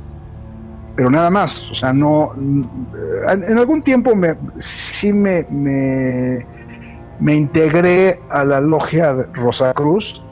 [0.98, 5.46] pero nada más, o sea, no, en algún tiempo me, sí me,
[7.20, 10.24] me, integré a la logia de Rosacruz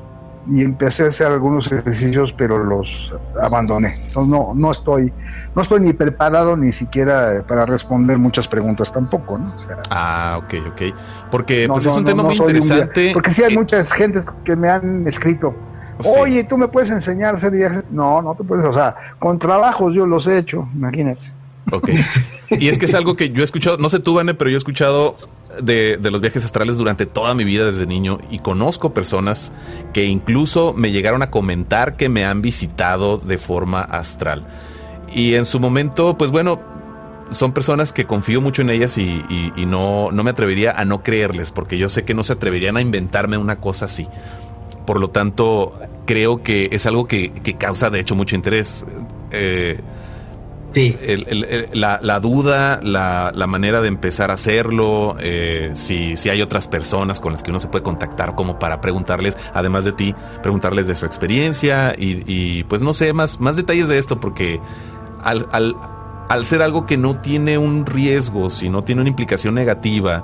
[0.50, 3.94] y empecé a hacer algunos ejercicios, pero los abandoné.
[4.08, 5.14] Entonces no, no estoy,
[5.56, 9.56] no estoy ni preparado ni siquiera para responder muchas preguntas tampoco, ¿no?
[9.90, 10.82] ah, ok, ok.
[11.32, 13.12] Porque pues es un tema muy interesante.
[13.14, 15.56] porque sí hay muchas gentes que me han escrito
[16.04, 17.84] Oye, ¿tú me puedes enseñar a hacer viajes?
[17.90, 21.32] No, no te puedes, o sea, con trabajos yo los he hecho, imagínate.
[21.72, 21.90] Ok.
[22.60, 24.56] Y es que es algo que yo he escuchado, no sé tú, Vane, pero yo
[24.56, 25.16] he escuchado
[25.64, 29.52] de, de, los viajes astrales durante toda mi vida desde niño y conozco personas
[29.92, 34.46] que incluso me llegaron a comentar que me han visitado de forma astral.
[35.16, 36.60] Y en su momento, pues bueno,
[37.32, 39.24] son personas que confío mucho en ellas y,
[39.56, 42.78] y no, no me atrevería a no creerles, porque yo sé que no se atreverían
[42.78, 44.08] a inventarme una cosa así.
[44.86, 45.74] Por lo tanto,
[46.06, 48.86] creo que es algo que, causa de hecho mucho interés.
[49.32, 49.80] Eh,
[50.70, 50.96] sí.
[51.74, 57.32] la, duda, la, manera de empezar a hacerlo, eh, si, si hay otras personas con
[57.32, 61.06] las que uno se puede contactar como para preguntarles, además de ti, preguntarles de su
[61.08, 64.60] experiencia y, pues no sé, más, más detalles de esto porque
[65.26, 65.76] al, al,
[66.30, 70.24] al ser algo que no tiene un riesgo, si no tiene una implicación negativa,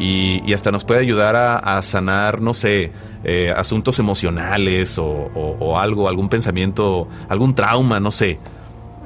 [0.00, 2.90] y, hasta nos puede ayudar a, sanar, no sé,
[3.22, 8.38] eh, asuntos emocionales o, algo, algún pensamiento, algún trauma, no sé.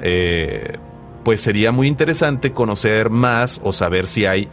[0.01, 0.77] Eh,
[1.23, 4.47] pues sería muy interesante conocer más o saber si hay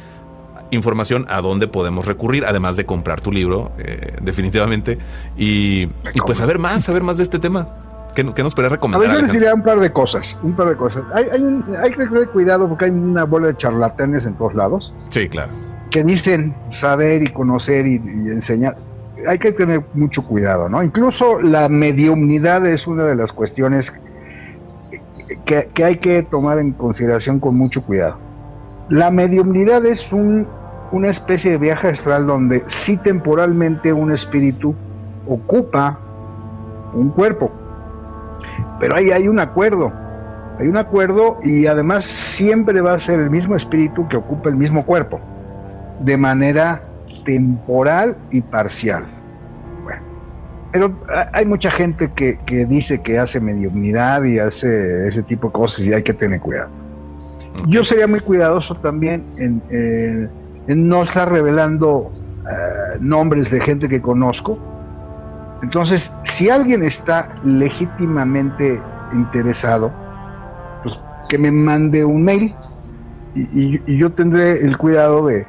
[0.70, 4.99] información a dónde podemos recurrir, además de comprar tu libro, eh, definitivamente,
[5.36, 5.86] y,
[6.26, 7.68] pues saber más, saber más de este tema.
[8.14, 9.08] ¿Qué, nos podría recomendar?
[9.08, 11.04] A ver, yo les diría un par de cosas, un par de cosas.
[11.14, 14.94] Hay, hay, hay que tener cuidado porque hay una bola de charlatanes en todos lados.
[15.10, 15.52] Sí, claro
[15.92, 18.76] que dicen saber y conocer y, enseñar,
[19.28, 20.82] hay que tener mucho cuidado, ¿no?
[20.82, 23.92] Incluso la mediumnidad es una de las cuestiones
[25.44, 28.16] que, hay que tomar en consideración con mucho cuidado.
[28.88, 30.48] La mediumnidad es un,
[30.90, 34.74] una especie de viaje astral donde sí temporalmente un espíritu
[35.28, 35.98] ocupa
[36.94, 37.52] un cuerpo,
[38.82, 39.92] pero ahí hay un acuerdo,
[40.58, 44.56] hay un acuerdo y además siempre va a ser el mismo espíritu que ocupa el
[44.56, 45.20] mismo cuerpo
[46.00, 46.82] de manera
[47.24, 49.06] temporal y parcial.
[49.84, 50.02] Bueno,
[50.72, 50.98] pero
[51.32, 55.92] hay mucha gente que, dice que hace mediunidad y hace ese tipo de cosas y
[55.92, 56.70] hay que tener cuidado.
[57.68, 60.28] Yo sería muy cuidadoso también en,
[60.66, 62.10] no estar revelando
[62.50, 64.58] eh, nombres de gente que conozco.
[65.62, 68.82] Entonces, si alguien está legítimamente
[69.12, 69.92] interesado,
[70.82, 72.52] pues que me mande un mail
[73.34, 75.46] y, yo tendré el cuidado de,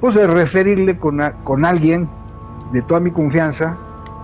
[0.00, 2.08] pues, referirle con, con alguien
[2.72, 3.76] de toda mi confianza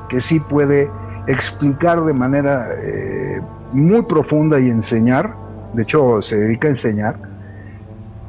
[0.08, 0.88] que sí puede
[1.26, 3.40] explicar de manera eh,
[3.72, 5.34] muy profunda y enseñar,
[5.74, 7.16] de hecho se dedica a enseñar,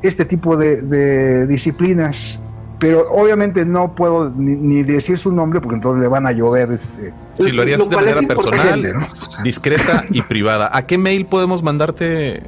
[0.01, 2.41] este tipo de disciplinas.
[2.83, 6.69] Pero obviamente no puedo ni, ni decir su nombre porque entonces le van a llover
[6.69, 8.97] este, Si lo harías Lo de manera personal,
[9.41, 12.43] discreta y privada, ¿a qué mail podemos mandarte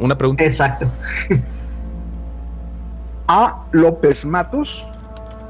[0.00, 0.42] una pregunta?
[0.42, 0.90] Exacto.
[3.28, 4.84] a lopezmatos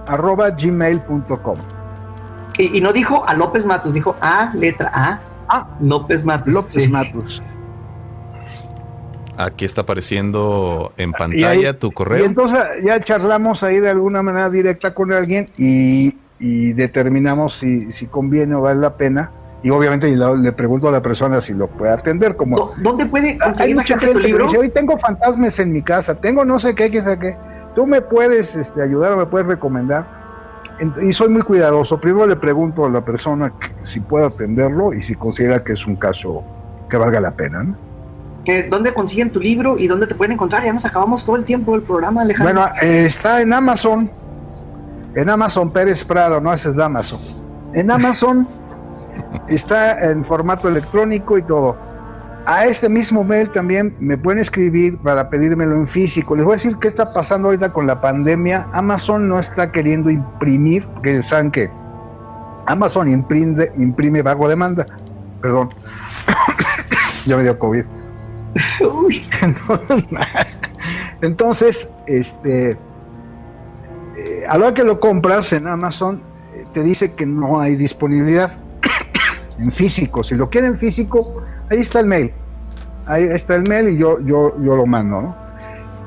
[0.06, 1.56] arroba gmail.com
[2.58, 5.20] Y, y no dijo a López Matos, dijo a letra A.
[5.48, 6.52] Ah, López Matos.
[6.52, 6.88] López sí.
[6.88, 7.42] Matos.
[9.38, 12.24] Aquí está apareciendo en Y pantalla ahí- tu Y correo.
[12.24, 18.06] entonces ya charlamos ahí de alguna manera directa con alguien y, y determinamos si, si
[18.06, 19.30] conviene o vale la pena.
[19.62, 22.36] Y obviamente le, le pregunto a la persona si lo puede atender.
[22.36, 24.44] Como ¿Dó- ¿Dónde puede hay conseguir la mucha gente tu libro?
[24.44, 27.36] dice, hoy tengo fantasmas en mi casa, tengo no sé qué, qué sé qué.
[27.74, 30.06] Tú me puedes este, ayudar o me puedes recomendar.
[31.02, 31.98] Y soy muy cuidadoso.
[32.00, 35.96] Primero le pregunto a la persona si puede atenderlo y si considera que es un
[35.96, 36.44] caso
[36.90, 37.62] que valga la pena.
[37.62, 37.76] ¿no?
[38.70, 40.64] ¿Dónde consiguen tu libro y dónde te pueden encontrar?
[40.64, 42.54] Ya nos acabamos todo el tiempo del programa, Alejandro.
[42.54, 44.10] Bueno, eh, está en Amazon.
[45.14, 47.18] En Amazon Pérez Prado, no ese es de Amazon.
[47.74, 48.46] En Amazon
[49.48, 51.76] está en formato electrónico y todo.
[52.46, 56.36] A este mismo mail también me pueden escribir para pedírmelo en físico.
[56.36, 58.68] Les voy a decir qué está pasando ahorita con la pandemia.
[58.72, 61.68] Amazon no está queriendo imprimir, porque saben que
[62.66, 64.86] Amazon imprime, imprime bajo demanda.
[65.42, 65.70] Perdón.
[67.26, 67.84] ya me dio COVID.
[69.04, 69.26] Uy,
[71.22, 72.76] Entonces, este,
[74.16, 76.22] eh, a la hora que lo compras en Amazon,
[76.54, 78.52] eh, te dice que no hay disponibilidad
[79.58, 80.22] en físico.
[80.22, 82.32] Si lo quieren físico, ahí está el mail.
[83.06, 85.36] Ahí está el mail y yo, yo, yo lo mando, ¿no?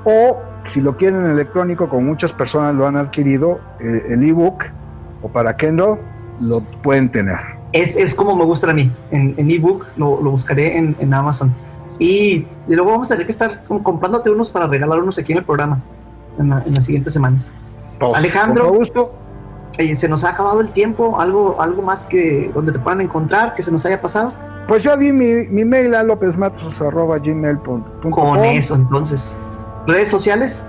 [0.06, 4.66] O si lo quieren en electrónico, como muchas personas lo han adquirido, eh, el ebook
[5.22, 5.98] o para Kindle,
[6.42, 7.38] lo pueden tener.
[7.74, 8.94] es, es como me gusta a mí.
[9.12, 11.54] En, en ebook lo, lo buscaré en Amazon.
[12.00, 15.40] Y, y luego vamos a tener que estar comprándote unos para regalar unos aquí en
[15.40, 15.82] el programa
[16.38, 17.52] en, la- en las siguientes semanas.
[18.16, 18.70] Alejandro.
[18.70, 19.16] Con gusto.
[19.78, 21.20] Eh, se nos ha acabado el tiempo.
[21.20, 24.34] ¿Algo, algo más que donde te puedan encontrar que se nos haya pasado?
[24.68, 29.36] Pues ya di mi, mi mail a lopezmatos.gmail.com Con eso, entonces.
[29.88, 30.64] ¿Redes sociales?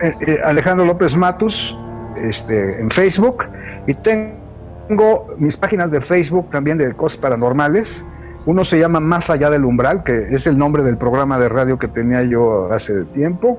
[0.00, 1.76] eh, eh, Alejandro López Matus
[2.16, 3.44] este, en Facebook
[3.86, 8.04] y tengo mis páginas de Facebook también de cosas paranormales.
[8.46, 11.78] Uno se llama Más allá del umbral, que es el nombre del programa de radio
[11.78, 13.58] que tenía yo hace tiempo,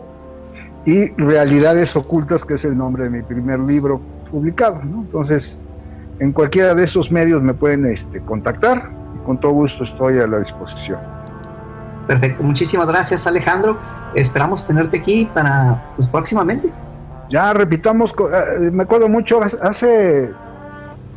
[0.85, 4.83] y Realidades ocultas, que es el nombre de mi primer libro publicado.
[4.83, 5.01] ¿no?
[5.01, 5.59] Entonces,
[6.19, 10.27] en cualquiera de esos medios me pueden este, contactar y con todo gusto estoy a
[10.27, 10.99] la disposición.
[12.07, 12.43] Perfecto.
[12.43, 13.79] Muchísimas gracias, Alejandro.
[14.13, 16.71] Esperamos tenerte aquí para pues, próximamente.
[17.29, 20.31] Ya repitamos, eh, me acuerdo mucho, hace,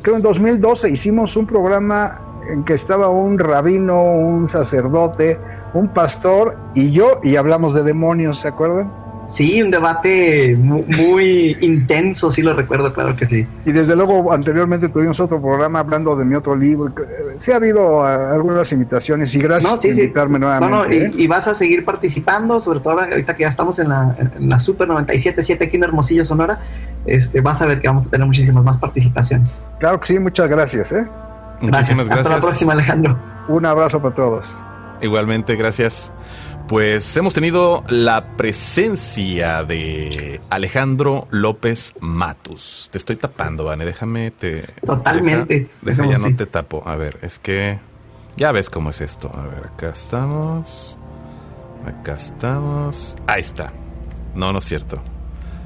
[0.01, 5.39] creo en 2012 hicimos un programa en que estaba un rabino, un sacerdote,
[5.75, 8.93] un pastor y yo, y hablamos de demonios, ¿se acuerdan?
[9.27, 13.47] Sí, un debate mu- muy, intenso, sí lo recuerdo, claro que sí.
[13.67, 16.89] Y desde luego anteriormente tuvimos otro programa hablando de mi otro libro.
[16.99, 20.89] Eh, Sí ha habido ah, algunas invitaciones y gracias No, sí, por invitarme No, nuevamente.
[20.89, 21.13] no, y, ¿eh?
[21.15, 24.59] y vas a seguir participando, sobre todo ahorita que ya estamos en la, en la
[24.59, 26.61] Super 97.7 aquí en Hermosillo, Sonora.
[27.05, 29.61] Este, vas a ver que vamos a tener muchísimas más participaciones.
[29.79, 30.91] Claro que sí, muchas gracias.
[30.93, 31.07] ¿eh?
[31.61, 32.27] Muchísimas gracias.
[32.27, 33.19] Hasta la próxima, Alejandro.
[33.49, 34.57] Un abrazo para todos.
[35.01, 36.13] Igualmente, gracias.
[36.69, 42.91] Pues hemos tenido la presencia de Alejandro López Matus.
[42.93, 44.63] Te estoy tapando, Vane, déjame te...
[44.85, 45.71] Totalmente.
[45.81, 46.83] Deja, deja ya no te tapo.
[46.87, 47.79] A ver, es que
[48.37, 49.31] ya ves cómo es esto.
[49.35, 50.99] A ver, acá estamos.
[51.87, 53.17] Acá estamos.
[53.27, 53.73] Ahí está.
[54.35, 54.99] No, no es cierto.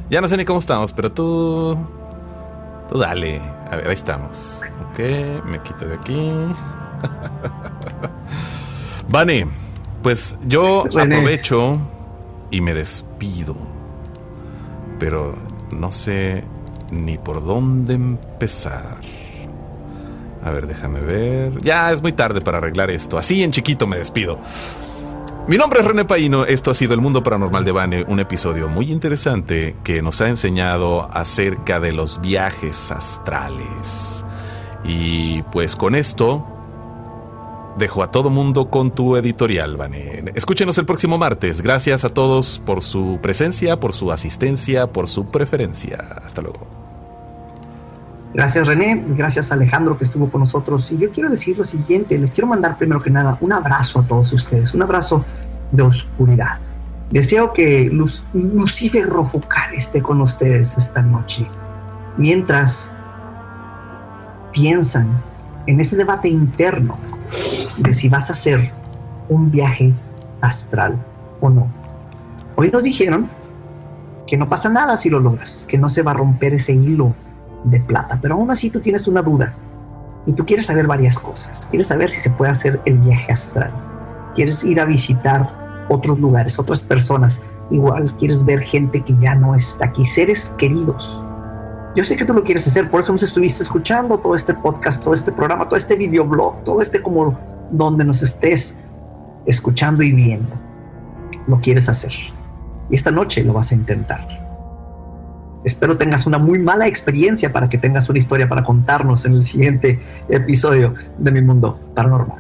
[0.09, 1.76] Ya no sé ni cómo estamos, pero tú...
[2.88, 3.40] Tú dale.
[3.70, 4.61] A ver, ahí estamos.
[4.90, 4.98] Ok,
[5.46, 6.32] me quito de aquí.
[9.08, 9.46] Vane,
[10.02, 11.78] pues yo aprovecho
[12.50, 13.56] y me despido.
[14.98, 15.34] Pero
[15.70, 16.44] no sé
[16.90, 19.00] ni por dónde empezar.
[20.44, 21.60] A ver, déjame ver.
[21.62, 23.18] Ya es muy tarde para arreglar esto.
[23.18, 24.38] Así en chiquito me despido.
[25.46, 28.68] Mi nombre es René Paino, esto ha sido El Mundo Paranormal de Bane, un episodio
[28.68, 34.24] muy interesante que nos ha enseñado acerca de los viajes astrales.
[34.84, 36.46] Y pues con esto
[37.78, 40.32] dejo a todo mundo con tu editorial, Bane.
[40.34, 41.60] Escúchenos el próximo martes.
[41.60, 45.98] Gracias a todos por su presencia, por su asistencia, por su preferencia.
[46.24, 46.66] Hasta luego.
[48.34, 50.90] Gracias René, gracias Alejandro que estuvo con nosotros.
[50.90, 54.06] Y yo quiero decir lo siguiente, les quiero mandar primero que nada un abrazo a
[54.06, 55.24] todos ustedes, un abrazo
[55.70, 56.58] de oscuridad.
[57.10, 61.46] Deseo que Luz, Lucifer Rofocal esté con ustedes esta noche,
[62.16, 62.90] mientras
[64.53, 65.22] piensan
[65.66, 66.98] en ese debate interno
[67.78, 68.72] de si vas a hacer
[69.28, 69.94] un viaje
[70.40, 70.98] astral
[71.40, 71.72] o no.
[72.57, 73.30] Hoy nos dijeron
[74.26, 77.14] que no pasa nada si lo logras, que no se va a romper ese hilo
[77.64, 79.55] de plata, pero aún así tú tienes una duda
[80.26, 81.66] y tú quieres saber varias cosas.
[81.70, 83.72] Quieres saber si se puede hacer el viaje astral.
[84.34, 87.42] Quieres ir a visitar otros lugares, otras personas.
[87.70, 91.24] Igual quieres ver gente que ya no está aquí, seres queridos.
[91.95, 95.03] Yo sé que tú lo quieres hacer, por eso nos estuviste escuchando todo este podcast,
[95.03, 97.38] todo este programa, todo este videoblog, todo este como
[97.70, 98.76] donde nos estés
[99.45, 100.59] escuchando y viendo.
[101.47, 102.12] Lo quieres hacer.
[102.90, 104.26] Y esta noche lo vas a intentar.
[105.64, 109.45] Espero tengas una muy mala experiencia para que tengas una historia para contarnos en el
[109.45, 112.38] siguiente episodio de Mi Mundo Paranormal.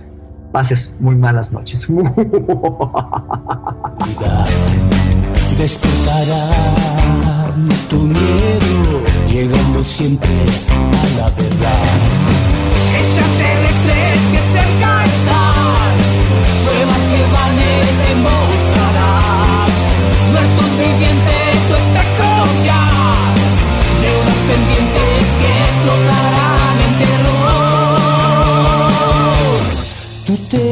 [0.50, 1.88] Pases muy malas noches.
[7.52, 10.30] tanto miedo, llegando siempre
[10.70, 11.82] a la verdad.
[13.00, 15.92] Extraterrestres que cerca están,
[16.64, 17.72] pruebas que van a
[18.08, 19.68] demostrarán.
[20.32, 22.82] Muertos vivientes, no espejos ya,
[24.02, 27.52] deudas pendientes que explotarán en terror.
[30.26, 30.71] Tú te